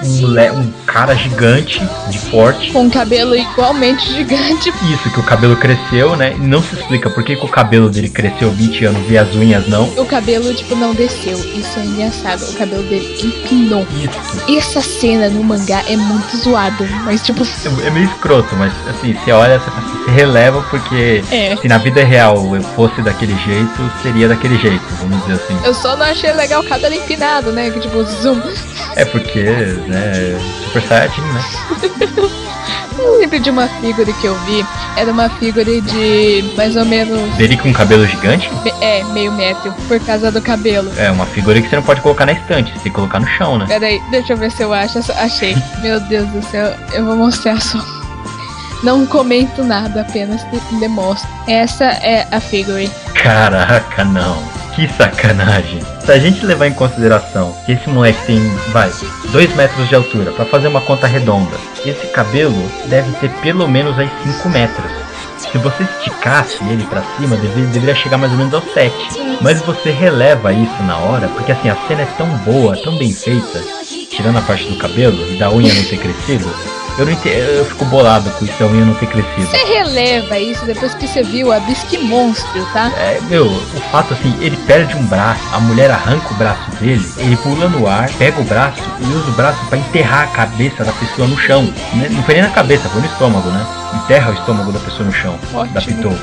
[0.03, 2.71] um, um cara gigante, de forte.
[2.71, 4.69] Com um cabelo igualmente gigante.
[4.93, 6.33] Isso, que o cabelo cresceu, né?
[6.37, 9.33] E não se explica por que, que o cabelo dele cresceu 20 anos e as
[9.35, 9.85] unhas não.
[9.97, 11.37] O cabelo, tipo, não desceu.
[11.37, 12.41] Isso é engraçado.
[12.43, 13.85] O cabelo dele empinou.
[14.03, 14.57] Isso.
[14.57, 16.85] Essa cena no mangá é muito zoada.
[17.05, 21.55] Mas, tipo, É, é meio escroto, mas assim, você olha, você, você releva porque É.
[21.57, 25.59] se na vida real eu fosse daquele jeito, seria daquele jeito, vamos dizer assim.
[25.63, 27.69] eu só não achei legal o cabelo empinado, né?
[27.71, 28.41] Que, tipo, zoom.
[28.95, 29.43] É porque,
[29.87, 31.43] né, Super Saiyajin, né?
[32.99, 34.63] Eu lembro de uma figura que eu vi.
[34.95, 37.33] Era uma figura de mais ou menos.
[37.35, 38.47] Dele com cabelo gigante,
[38.79, 39.73] É, meio metro.
[39.87, 40.91] Por causa do cabelo.
[40.97, 43.27] é uma figura que você não pode colocar na estante, você tem que colocar no
[43.27, 43.65] chão, né?
[43.67, 44.99] Peraí, deixa eu ver se eu acho.
[45.13, 45.57] Achei.
[45.81, 47.79] Meu Deus do céu, eu vou mostrar só.
[48.83, 51.27] Não comento nada, apenas de- demonstro.
[51.47, 52.91] Essa é a figure.
[53.15, 54.37] Caraca, não.
[54.75, 55.81] Que sacanagem.
[55.99, 58.39] Se a gente levar em consideração que esse moleque tem,
[58.71, 58.89] vai,
[59.31, 61.55] 2 metros de altura, pra fazer uma conta redonda,
[61.85, 62.55] esse cabelo
[62.87, 64.91] deve ter pelo menos aí 5 metros.
[65.37, 68.93] Se você esticasse ele pra cima, deve- deveria chegar mais ou menos aos 7.
[69.41, 73.11] Mas você releva isso na hora, porque assim, a cena é tão boa, tão bem
[73.11, 73.61] feita,
[74.09, 76.49] tirando a parte do cabelo e da unha não ter crescido,
[76.97, 79.47] eu não entendo, eu fico bolado com isso da unha não ter crescido.
[79.47, 82.91] Você releva isso depois que você viu a Bisque Monstro, tá?
[82.97, 87.05] É, meu, o fato assim, ele perde um braço, a mulher arranca o braço dele,
[87.17, 90.83] ele pula no ar, pega o braço e usa o braço pra enterrar a cabeça
[90.83, 91.63] da pessoa no chão.
[91.93, 92.07] Né?
[92.11, 93.65] Não foi nem na cabeça, foi no estômago, né?
[93.95, 95.73] Enterra o estômago da pessoa no chão, Ótimo.
[95.73, 96.17] da Pitou.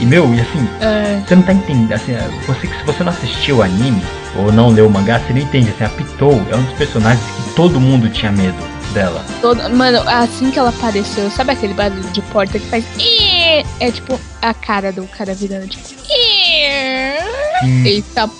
[0.00, 3.58] E meu, e assim, É, você não tá entendendo, assim, você, se você não assistiu
[3.58, 4.02] o anime
[4.36, 7.24] ou não leu o mangá, você não entende, assim, a Pitou é um dos personagens
[7.24, 9.22] que todo mundo tinha medo dela.
[9.42, 12.84] todo- Mano, assim que ela apareceu, sabe aquele barulho de porta que faz.
[13.80, 15.84] É tipo a cara do cara virando, tipo.
[17.60, 17.84] Sim.
[17.86, 18.34] Eita, p.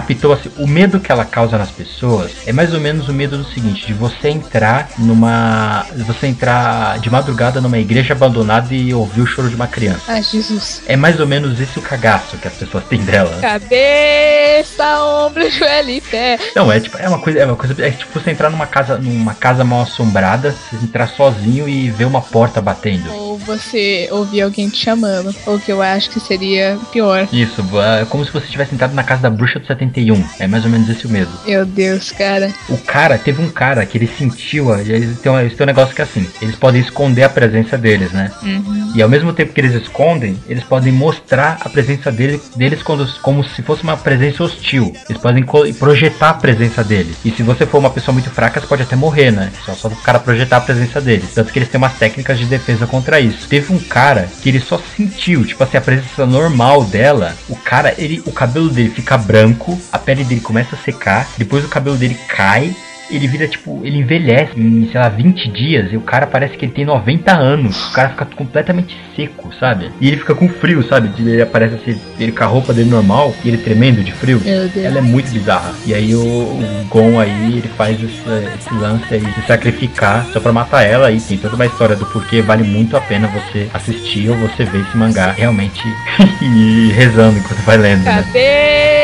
[0.00, 3.12] A Pitou, assim, o medo que ela causa nas pessoas é mais ou menos o
[3.12, 5.84] medo do seguinte, de você entrar numa.
[6.06, 10.00] você entrar de madrugada numa igreja abandonada e ouvir o choro de uma criança.
[10.08, 10.82] Ah, Jesus.
[10.86, 13.38] É mais ou menos esse o cagaço que as pessoas têm dela.
[13.42, 16.38] Cabeça, ombro, joelho e pé.
[16.56, 18.96] Não, é tipo, é uma coisa, é uma coisa, é tipo você entrar numa casa,
[18.96, 23.12] numa casa mal assombrada, você entrar sozinho e ver uma porta batendo.
[23.12, 25.34] Ou você ouvir alguém te chamando.
[25.44, 27.28] Ou que eu acho que seria pior.
[27.30, 27.62] Isso,
[28.00, 30.24] é como se você tivesse entrado na casa da bruxa do 71.
[30.38, 31.30] É mais ou menos esse o medo.
[31.46, 32.52] Meu Deus, cara.
[32.68, 35.94] O cara, teve um cara que ele sentiu, eles têm, um- eles têm um negócio
[35.94, 38.30] que é assim, eles podem esconder a presença deles, né?
[38.42, 38.92] Uhum.
[38.94, 43.06] E ao mesmo tempo que eles escondem, eles podem mostrar a presença dele, deles quando,
[43.20, 44.92] como se fosse uma presença hostil.
[45.08, 45.44] Eles podem
[45.78, 47.16] projetar a presença deles.
[47.24, 49.50] E se você for uma pessoa muito fraca, você pode até morrer, né?
[49.64, 51.30] Só, só o cara projetar a presença deles.
[51.34, 53.48] Tanto que eles têm umas técnicas de defesa contra isso.
[53.48, 57.34] Teve um cara que ele só sentiu, tipo assim, a presença normal dela.
[57.48, 61.64] O cara, ele, o cabelo dele fica branco, a pele dele começa a secar, depois
[61.64, 62.74] o cabelo dele cai.
[63.10, 66.64] Ele vira tipo, ele envelhece em, sei lá, 20 dias e o cara parece que
[66.64, 67.88] ele tem 90 anos.
[67.88, 69.90] O cara fica completamente seco, sabe?
[70.00, 71.10] E ele fica com frio, sabe?
[71.18, 74.40] Ele aparece assim, ele com a roupa dele normal e ele tremendo de frio.
[74.76, 75.74] Ela é muito bizarra.
[75.84, 78.22] E aí o, o Gon aí, ele faz esse,
[78.56, 81.10] esse lance aí de sacrificar só pra matar ela.
[81.10, 84.62] E tem toda uma história do porquê vale muito a pena você assistir ou você
[84.62, 85.82] ver esse mangá realmente
[86.40, 88.22] e rezando enquanto vai lendo, né?
[88.22, 88.99] Cabeça,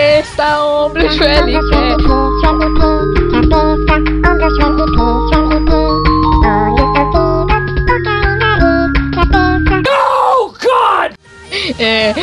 [0.85, 1.97] ombro, joelho e pé.
[11.79, 12.15] É.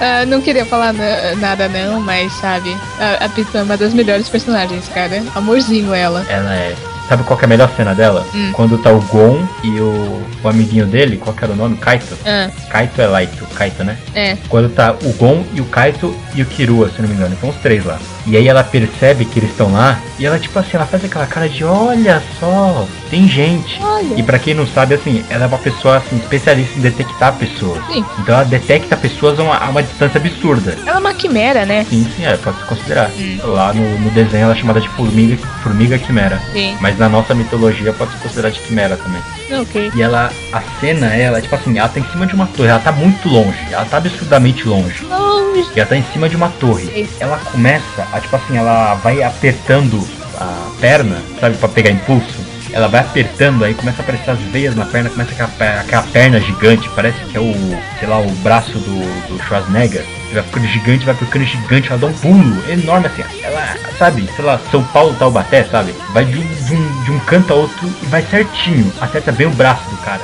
[0.00, 3.94] ah, não queria falar na- nada não, mas sabe, a, a Pitã é uma das
[3.94, 5.22] melhores personagens, cara.
[5.34, 6.24] Amorzinho ela.
[6.28, 6.74] Ela é.
[7.08, 8.26] Sabe qual que é a melhor cena dela?
[8.34, 8.50] Hum.
[8.52, 11.76] Quando tá o Gon e o, o amiguinho dele, qual que era o nome?
[11.76, 12.16] Kaito?
[12.24, 13.98] Ah, Kaito é Laito, Kaito, né?
[14.14, 14.36] é.
[14.48, 17.50] Quando tá o Gon e o Kaito e o Kirua, se não me engano, são
[17.50, 17.98] os três lá.
[18.26, 21.26] E aí ela percebe que eles estão lá e ela, tipo assim, ela faz aquela
[21.26, 23.80] cara de olha só, tem gente.
[23.82, 24.14] Olha.
[24.16, 27.84] E pra quem não sabe, assim, ela é uma pessoa assim, especialista em detectar pessoas.
[27.86, 28.04] Sim.
[28.20, 30.76] Então ela detecta pessoas a uma, a uma distância absurda.
[30.86, 31.84] Ela é uma quimera, né?
[31.90, 33.10] Sim, sim, é, pode se considerar.
[33.10, 33.38] Hum.
[33.42, 36.40] Lá no, no desenho ela é chamada de formiga, formiga quimera.
[36.52, 36.76] Sim.
[36.80, 39.22] Mas na nossa mitologia pode se considerar de quimera também.
[39.60, 39.90] Ok.
[39.94, 42.78] E ela, a cena, ela, tipo assim, ela tá em cima de uma torre, ela
[42.78, 45.04] tá muito longe, ela tá absurdamente longe.
[45.04, 45.68] Longe.
[45.74, 47.08] E ela tá em cima de uma torre.
[47.20, 50.06] Ela começa, a, tipo assim, ela vai apertando
[50.38, 52.54] a perna, sabe, pra pegar impulso.
[52.72, 56.40] Ela vai apertando, aí começa a aparecer as veias na perna, começa aquela, aquela perna
[56.40, 57.54] gigante, parece que é o,
[57.98, 60.04] sei lá, o braço do, do Schwarzenegger.
[60.32, 63.22] Vai ficando gigante, vai ficando gigante, ela dá um pulo enorme assim.
[63.42, 65.94] Ela, sabe, sei lá, São Paulo, Taubaté, sabe?
[66.12, 68.92] Vai de de um, de um canto a outro e vai certinho.
[69.00, 70.22] Acerta bem o braço do cara.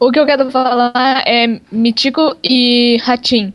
[0.00, 3.52] O que eu quero falar é Mitico e Ratim.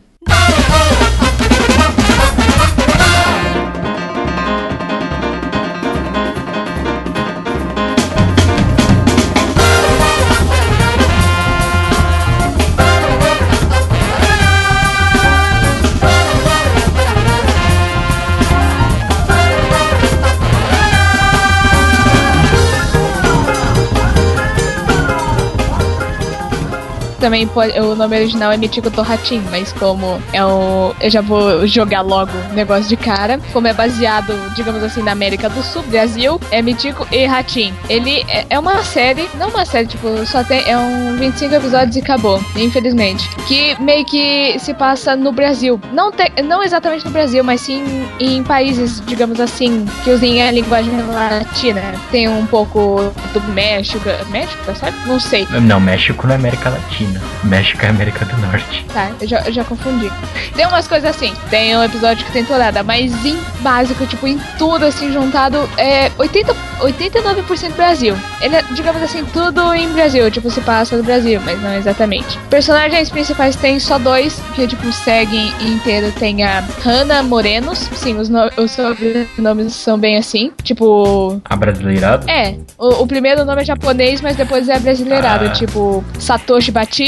[27.24, 30.94] Também pode, o nome original é Mitico Torratim, mas como é o.
[31.00, 33.40] Eu já vou jogar logo o negócio de cara.
[33.50, 37.72] Como é baseado, digamos assim, na América do Sul, Brasil, é Mitico e Ratim.
[37.88, 40.68] Ele é, é uma série, não uma série, tipo, só tem.
[40.68, 43.26] É um 25 episódios e acabou, infelizmente.
[43.46, 45.80] Que meio que se passa no Brasil.
[45.94, 50.50] Não, te, não exatamente no Brasil, mas sim em países, digamos assim, que usem a
[50.50, 51.80] linguagem latina.
[52.10, 54.04] Tem um pouco do México.
[54.28, 54.98] México, certo?
[55.06, 55.48] Não sei.
[55.62, 57.13] Não, México não é América Latina.
[57.42, 58.84] México é América do Norte.
[58.92, 60.10] Tá, eu já, eu já confundi.
[60.54, 61.32] Tem umas coisas assim.
[61.50, 66.10] Tem um episódio que tem tourada, mas em básico, tipo, em tudo assim juntado, é
[66.18, 68.16] 80, 89% Brasil.
[68.40, 72.38] Ele é, digamos assim, tudo em Brasil, tipo, se passa no Brasil, mas não exatamente.
[72.50, 76.12] Personagens principais tem só dois, que tipo, seguem inteiro.
[76.18, 77.78] Tem a Hannah Morenos.
[77.94, 80.52] Sim, os, no, os sobrenomes são bem assim.
[80.62, 82.30] Tipo, A brasileirada?
[82.30, 85.46] é, o, o primeiro nome é japonês, mas depois é brasileirado.
[85.46, 85.50] Ah.
[85.50, 87.03] Tipo, Satoshi Batista,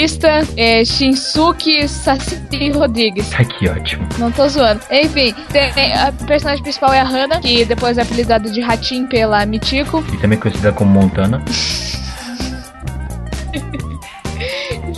[0.56, 1.86] é, Shinsuke
[2.74, 3.30] Rodrigues.
[3.36, 4.06] Ai, que ótimo.
[4.18, 4.80] Não tô zoando.
[4.90, 9.44] Enfim, tem- a personagem principal é a Hannah, que depois é apelidada de Ratim pela
[9.46, 10.04] Mitiko.
[10.12, 11.42] E também conhecida como Montana.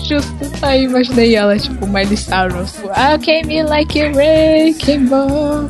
[0.09, 0.33] Justo.
[0.63, 2.75] Aí imaginei ela, tipo, Miley Cyrus.
[2.97, 5.69] I came in like a wrecking ball.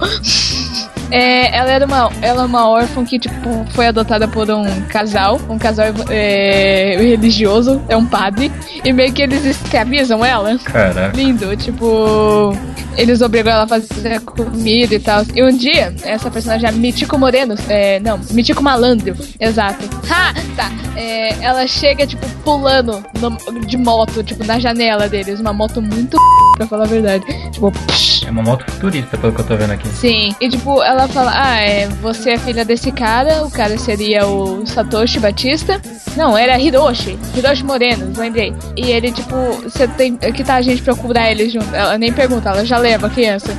[1.10, 5.40] É, ela era uma, ela é uma órfã que, tipo, foi adotada por um casal,
[5.48, 8.52] um casal é, religioso, é um padre,
[8.84, 10.56] e meio que eles escravizam ela.
[10.58, 11.16] Caraca.
[11.16, 12.54] Lindo, tipo,
[12.96, 15.22] eles obrigam ela a fazer comida e tal.
[15.34, 19.84] E um dia, essa personagem, a Mítico Moreno, é, não, Mítico Malandro, exato.
[20.10, 20.34] Ha!
[20.56, 25.80] Tá, é, ela chega, tipo, pulando no- de moto, tipo, na janela deles, uma moto
[25.80, 26.16] muito
[26.56, 27.24] pra falar a verdade.
[27.52, 29.88] Tipo, psh, É uma moto futurista, pelo que eu tô vendo aqui.
[29.88, 34.26] Sim, e tipo, ela fala: Ah, é, você é filha desse cara, o cara seria
[34.26, 35.80] o Satoshi Batista.
[36.16, 38.52] Não, era Hiroshi, Hiroshi Moreno, lembrei.
[38.76, 40.16] E ele, tipo, você tem.
[40.16, 41.72] Que tá a gente procurar ele junto.
[41.74, 43.52] Ela nem pergunta, ela já leva a criança.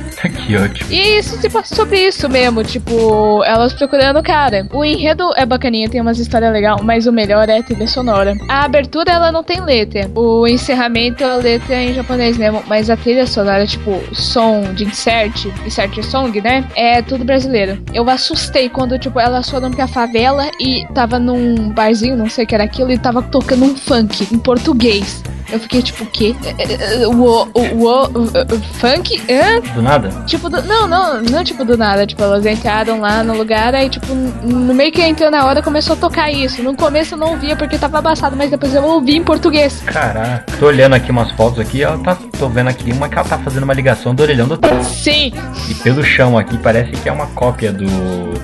[0.46, 0.90] que ótimo.
[0.90, 4.66] E isso se passa sobre isso mesmo, tipo, elas procurando o cara.
[4.72, 8.36] O enredo é bacaninha, tem umas histórias legais, mas o melhor é a trilha sonora.
[8.48, 10.10] A abertura ela não tem letra.
[10.14, 14.84] O encerramento a letra é em japonês mesmo, mas a trilha sonora, tipo, som de
[14.84, 16.64] insert, insert song, né?
[16.74, 17.80] É tudo brasileiro.
[17.94, 22.46] Eu assustei quando, tipo, elas foram pra favela e tava num barzinho, não sei o
[22.46, 25.22] que era aquilo, e tava tocando um funk em português.
[25.52, 26.34] Eu fiquei tipo, o quê?
[26.58, 27.12] É, é, O,
[27.52, 29.20] o, o, funk?
[29.30, 29.60] Hã?
[29.74, 30.08] Do nada?
[30.26, 32.06] Tipo, do- não, não, não tipo do nada.
[32.06, 35.94] Tipo, elas entraram lá no lugar, aí, tipo, no meio que entrou na hora começou
[35.94, 36.62] a tocar isso.
[36.62, 39.82] No começo eu não ouvia porque tava abafado, mas depois eu ouvi em português.
[39.84, 40.44] Caraca.
[40.58, 42.16] Tô olhando aqui umas fotos aqui, ela tá.
[42.38, 45.32] Tô vendo aqui uma que ela tá fazendo uma ligação do orelhão do Sim,
[45.68, 47.86] E pelo chão aqui parece que é uma cópia do.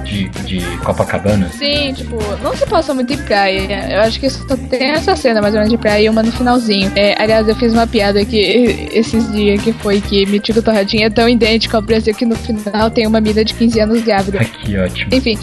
[0.04, 1.48] de, de Copacabana.
[1.50, 3.86] sim, tipo, não se passa muito em praia.
[3.92, 6.32] Eu acho que só tem essa cena mais ou menos de praia e uma no
[6.32, 6.90] finalzinho.
[6.96, 8.38] É, aliás, eu fiz uma piada aqui
[8.90, 12.90] esses dias que foi que Mítico Torradinha é tão idêntico ao Brasil que no final
[12.90, 14.38] tem uma mina de 15 anos grávida.
[14.40, 15.14] Ah, que ótimo.
[15.14, 15.38] Enfim,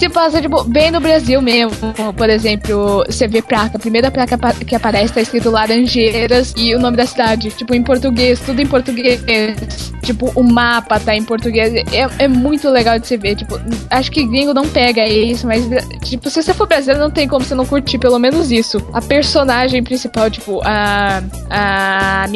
[0.00, 1.76] se passa tipo, bem no Brasil mesmo.
[2.16, 6.78] Por exemplo, você vê placa, a primeira placa que aparece tá escrito Laranjeiras e o
[6.80, 7.50] nome da cidade.
[7.50, 9.20] Tipo, em português, tudo em português.
[10.02, 11.74] Tipo, o mapa tá em português.
[11.92, 13.36] É, é muito legal de se ver.
[13.36, 15.64] Tipo, acho que gringo não pega isso, mas,
[16.02, 18.82] tipo, se você for brasileiro, não tem como você não curtir pelo menos isso.
[18.94, 21.22] A personagem principal, tipo, a.
[21.50, 22.26] A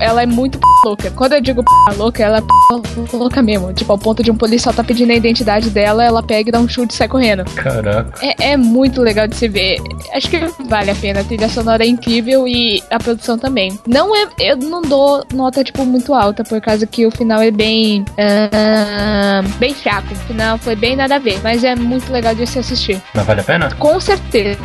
[0.00, 1.10] ela é muito p louca.
[1.12, 3.72] Quando eu digo p louca, ela é p louca mesmo.
[3.72, 6.58] Tipo, ao ponto de um policial tá pedindo a identidade dela, ela pega e dá
[6.58, 7.44] um chute sai correndo.
[7.54, 8.24] Caraca.
[8.24, 9.78] É, é muito legal de se ver.
[10.12, 11.20] Acho que vale a pena.
[11.20, 13.78] A trilha sonora é incrível e a produção também.
[13.86, 14.26] Não é.
[14.38, 18.04] Eu não dou nota, tipo, muito alta, por causa que o final é bem.
[18.18, 20.12] ah, bem fraco.
[20.12, 21.40] O final foi bem nada a ver.
[21.42, 23.00] Mas é muito legal de se assistir.
[23.14, 23.70] Mas vale a pena?
[23.74, 24.58] Com certeza.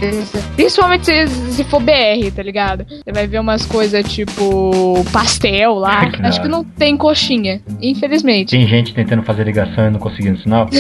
[0.56, 2.86] Principalmente se, se for BR, tá ligado?
[2.90, 6.00] Você vai ver umas coisas tipo pastel lá.
[6.02, 7.62] Ai, que Acho que não tem coxinha.
[7.82, 8.52] Infelizmente.
[8.52, 10.70] Tem gente tentando fazer ligação e não conseguindo sinal?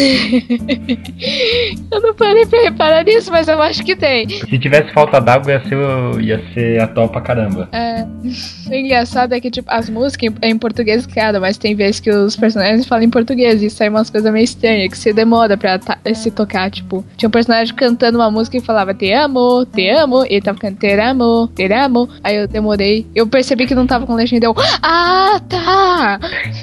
[1.91, 4.29] Eu não parei pra reparar nisso, mas eu acho que tem.
[4.29, 7.67] Se tivesse falta d'água, ia ser, ia ser atual pra caramba.
[7.71, 8.03] É,
[8.69, 12.09] o engraçado é que, tipo, as músicas é em português, cara, mas tem vezes que
[12.11, 15.79] os personagens falam em português e sai umas coisas meio estranhas, que você demora pra
[15.79, 17.03] ta- se tocar, tipo.
[17.17, 20.57] Tinha um personagem cantando uma música e falava te amo, te amo, e ele tava
[20.59, 22.09] cantando te amo, te amo.
[22.23, 26.19] Aí eu demorei, eu percebi que não tava com legenda, eu, ah, tá!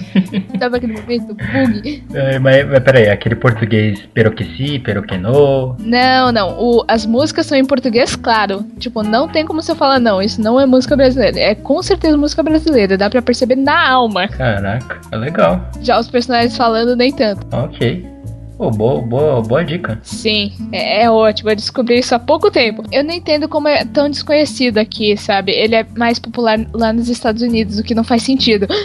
[0.58, 2.04] tava aquele momento, bug.
[2.14, 4.30] É, mas, mas peraí, aquele português pero
[4.76, 5.76] que si, pero que no.
[5.78, 6.56] Não, não.
[6.58, 8.64] O, as músicas são em português, claro.
[8.78, 11.38] Tipo, não tem como você falar, não, isso não é música brasileira.
[11.38, 12.96] É com certeza música brasileira.
[12.96, 14.28] Dá pra perceber na alma.
[14.28, 15.68] Caraca, é legal.
[15.80, 17.46] Já os personagens falando, nem tanto.
[17.54, 18.16] Ok.
[18.56, 19.98] Pô, boa, boa, boa dica.
[20.02, 21.50] Sim, é, é ótimo.
[21.50, 22.82] Eu descobri isso há pouco tempo.
[22.90, 25.52] Eu não entendo como é tão desconhecido aqui, sabe?
[25.52, 28.66] Ele é mais popular lá nos Estados Unidos, o que não faz sentido.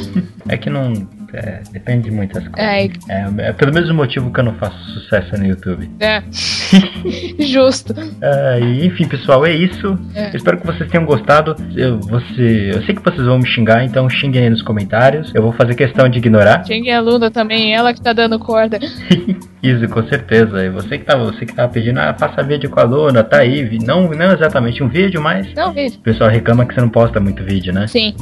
[0.49, 0.91] É que não.
[1.33, 2.59] É, depende de muitas coisas.
[2.59, 2.91] Ai.
[3.09, 5.89] É, é pelo mesmo motivo que eu não faço sucesso no YouTube.
[5.99, 6.21] É.
[7.39, 7.93] Justo.
[8.21, 9.97] É, enfim, pessoal, é isso.
[10.13, 10.35] É.
[10.35, 11.55] Espero que vocês tenham gostado.
[11.75, 15.31] Eu, você, eu sei que vocês vão me xingar, então xinguem aí nos comentários.
[15.33, 16.63] Eu vou fazer questão de ignorar.
[16.63, 18.79] Tinha a Luna também, ela que tá dando corda.
[19.61, 20.65] Isso, com certeza.
[20.65, 23.39] E você que tava, você que tava pedindo, ah, faça vídeo com a Luna, tá
[23.39, 23.77] aí.
[23.85, 25.95] Não, não exatamente um vídeo, mas Não, veja.
[25.95, 27.87] o pessoal reclama que você não posta muito vídeo, né?
[27.87, 28.15] Sim.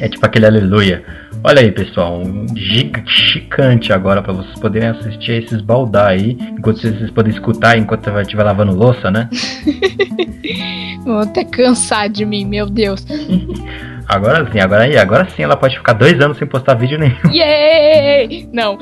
[0.00, 1.02] É tipo aquele aleluia.
[1.42, 6.80] Olha aí, pessoal, um giga- gigante agora pra vocês poderem assistir esses baldar aí, enquanto
[6.80, 9.28] vocês, podem escutar enquanto estiver lavando louça, né?
[11.04, 13.06] Vou até cansar de mim, meu Deus.
[14.06, 17.14] Agora sim, agora aí, agora sim ela pode ficar dois anos sem postar vídeo nenhum.
[17.32, 18.48] Yay!
[18.52, 18.76] Não.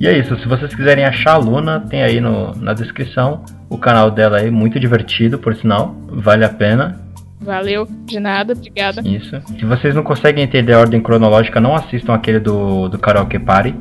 [0.00, 3.76] E é isso, se vocês quiserem achar a Luna, tem aí no, na descrição o
[3.76, 6.98] canal dela aí, muito divertido, por sinal, vale a pena.
[7.46, 9.00] Valeu, de nada, obrigada.
[9.08, 9.40] Isso.
[9.56, 13.72] Se vocês não conseguem entender a ordem cronológica, não assistam aquele do, do Karaoke Party.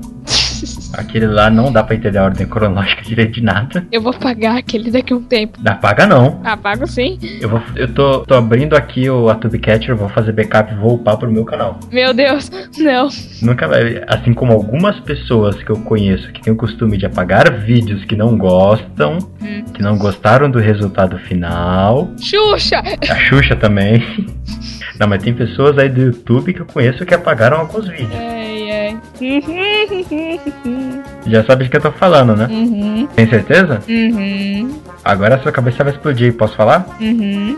[0.94, 3.86] Aquele lá não dá pra entender a ordem cronológica direito de nada.
[3.92, 5.60] Eu vou pagar aquele daqui a um tempo.
[5.62, 6.42] Dá paga não.
[6.44, 7.18] Ah, pago sim.
[7.42, 10.96] Eu, vou, eu tô, tô abrindo aqui o a Tubecatcher, vou fazer backup e vou
[10.96, 11.80] upar pro meu canal.
[11.92, 13.10] Meu Deus, não.
[13.42, 14.02] Nunca vai.
[14.08, 18.16] Assim como algumas pessoas que eu conheço que têm o costume de apagar vídeos que
[18.16, 19.64] não gostam, Hum.
[19.74, 22.10] que não gostaram do resultado final.
[22.20, 22.82] Xuxa!
[23.10, 24.04] A Xuxa também.
[24.98, 28.14] Não, mas tem pessoas aí do YouTube que eu conheço que apagaram alguns vídeos.
[28.14, 28.45] Uhum.
[31.26, 32.48] Já sabe de que eu tô falando, né?
[32.50, 33.08] Uhum.
[33.16, 33.82] Tem certeza?
[33.88, 34.80] Uhum.
[35.04, 36.86] Agora sua cabeça vai explodir, posso falar?
[37.00, 37.58] Uhum.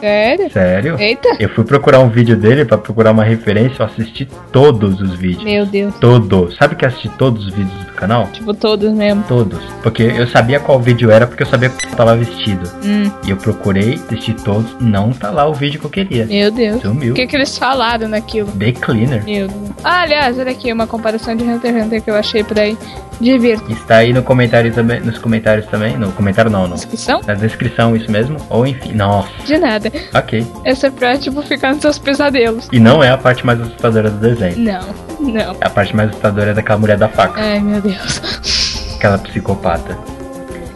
[0.00, 0.50] Sério?
[0.50, 0.96] Sério?
[0.98, 1.36] Eita!
[1.38, 5.44] Eu fui procurar um vídeo dele pra procurar uma referência, eu assisti todos os vídeos.
[5.44, 5.94] Meu Deus.
[6.00, 6.56] Todos.
[6.56, 8.26] Sabe que assisti todos os vídeos canal?
[8.32, 9.22] Tipo, todos mesmo.
[9.28, 9.58] Todos.
[9.82, 12.68] Porque eu sabia qual vídeo era, porque eu sabia que tava vestido.
[12.84, 16.26] Hum, E eu procurei, assisti todos, não tá lá o vídeo que eu queria.
[16.26, 16.80] meu Deus.
[16.82, 17.12] Sumiu.
[17.12, 18.50] O que, que eles falaram naquilo?
[18.52, 19.24] The Cleaner.
[19.24, 19.70] Meu Deus.
[19.84, 22.76] Ah, aliás, olha aqui, uma comparação de Hunter x Hunter que eu achei por aí.
[23.20, 23.70] Divirta.
[23.70, 25.94] Está aí no comentário também, nos comentários também.
[25.96, 26.74] No comentário não, não.
[26.74, 27.20] Descrição?
[27.26, 28.38] Na descrição, isso mesmo.
[28.48, 29.28] Ou enfim, nossa.
[29.44, 29.92] De nada.
[30.14, 30.46] Ok.
[30.64, 32.66] Essa é pra, tipo, ficar nos seus pesadelos.
[32.72, 34.58] E não é a parte mais assustadora do desenho.
[34.58, 34.80] Não,
[35.32, 35.56] não.
[35.60, 37.40] A parte mais assustadora é daquela mulher da faca.
[37.40, 38.94] Ai, meu Deus.
[38.96, 39.96] Aquela psicopata.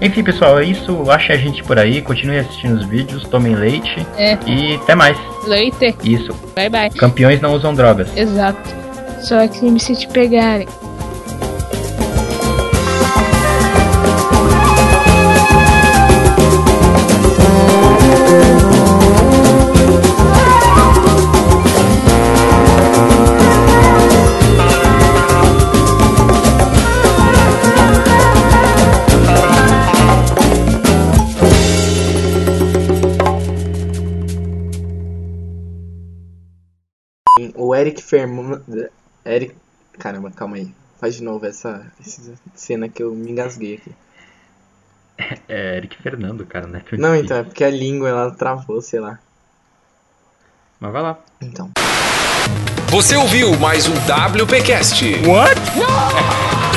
[0.00, 1.10] Enfim, pessoal, é isso.
[1.10, 2.02] Ache a gente por aí.
[2.02, 3.24] Continue assistindo os vídeos.
[3.24, 4.06] Tomem leite.
[4.16, 4.36] É.
[4.46, 5.16] E até mais.
[5.46, 5.94] Leite.
[6.02, 6.32] Isso.
[6.54, 6.90] Bye, bye.
[6.90, 8.08] Campeões não usam drogas.
[8.16, 8.58] Exato.
[9.20, 10.68] Só que se te pegarem.
[37.84, 38.62] Eric Ferman.
[39.26, 39.54] Eric.
[39.98, 40.74] Caramba, calma aí.
[40.98, 43.92] Faz de novo essa, essa cena que eu me engasguei aqui.
[45.46, 46.82] É Eric Fernando, cara, né?
[46.92, 47.24] Não, esqueci.
[47.24, 49.18] então, é porque a língua ela travou, sei lá.
[50.80, 51.18] Mas vai lá.
[51.42, 51.70] Então.
[52.88, 55.04] Você ouviu mais um WPcast.
[55.26, 55.60] What?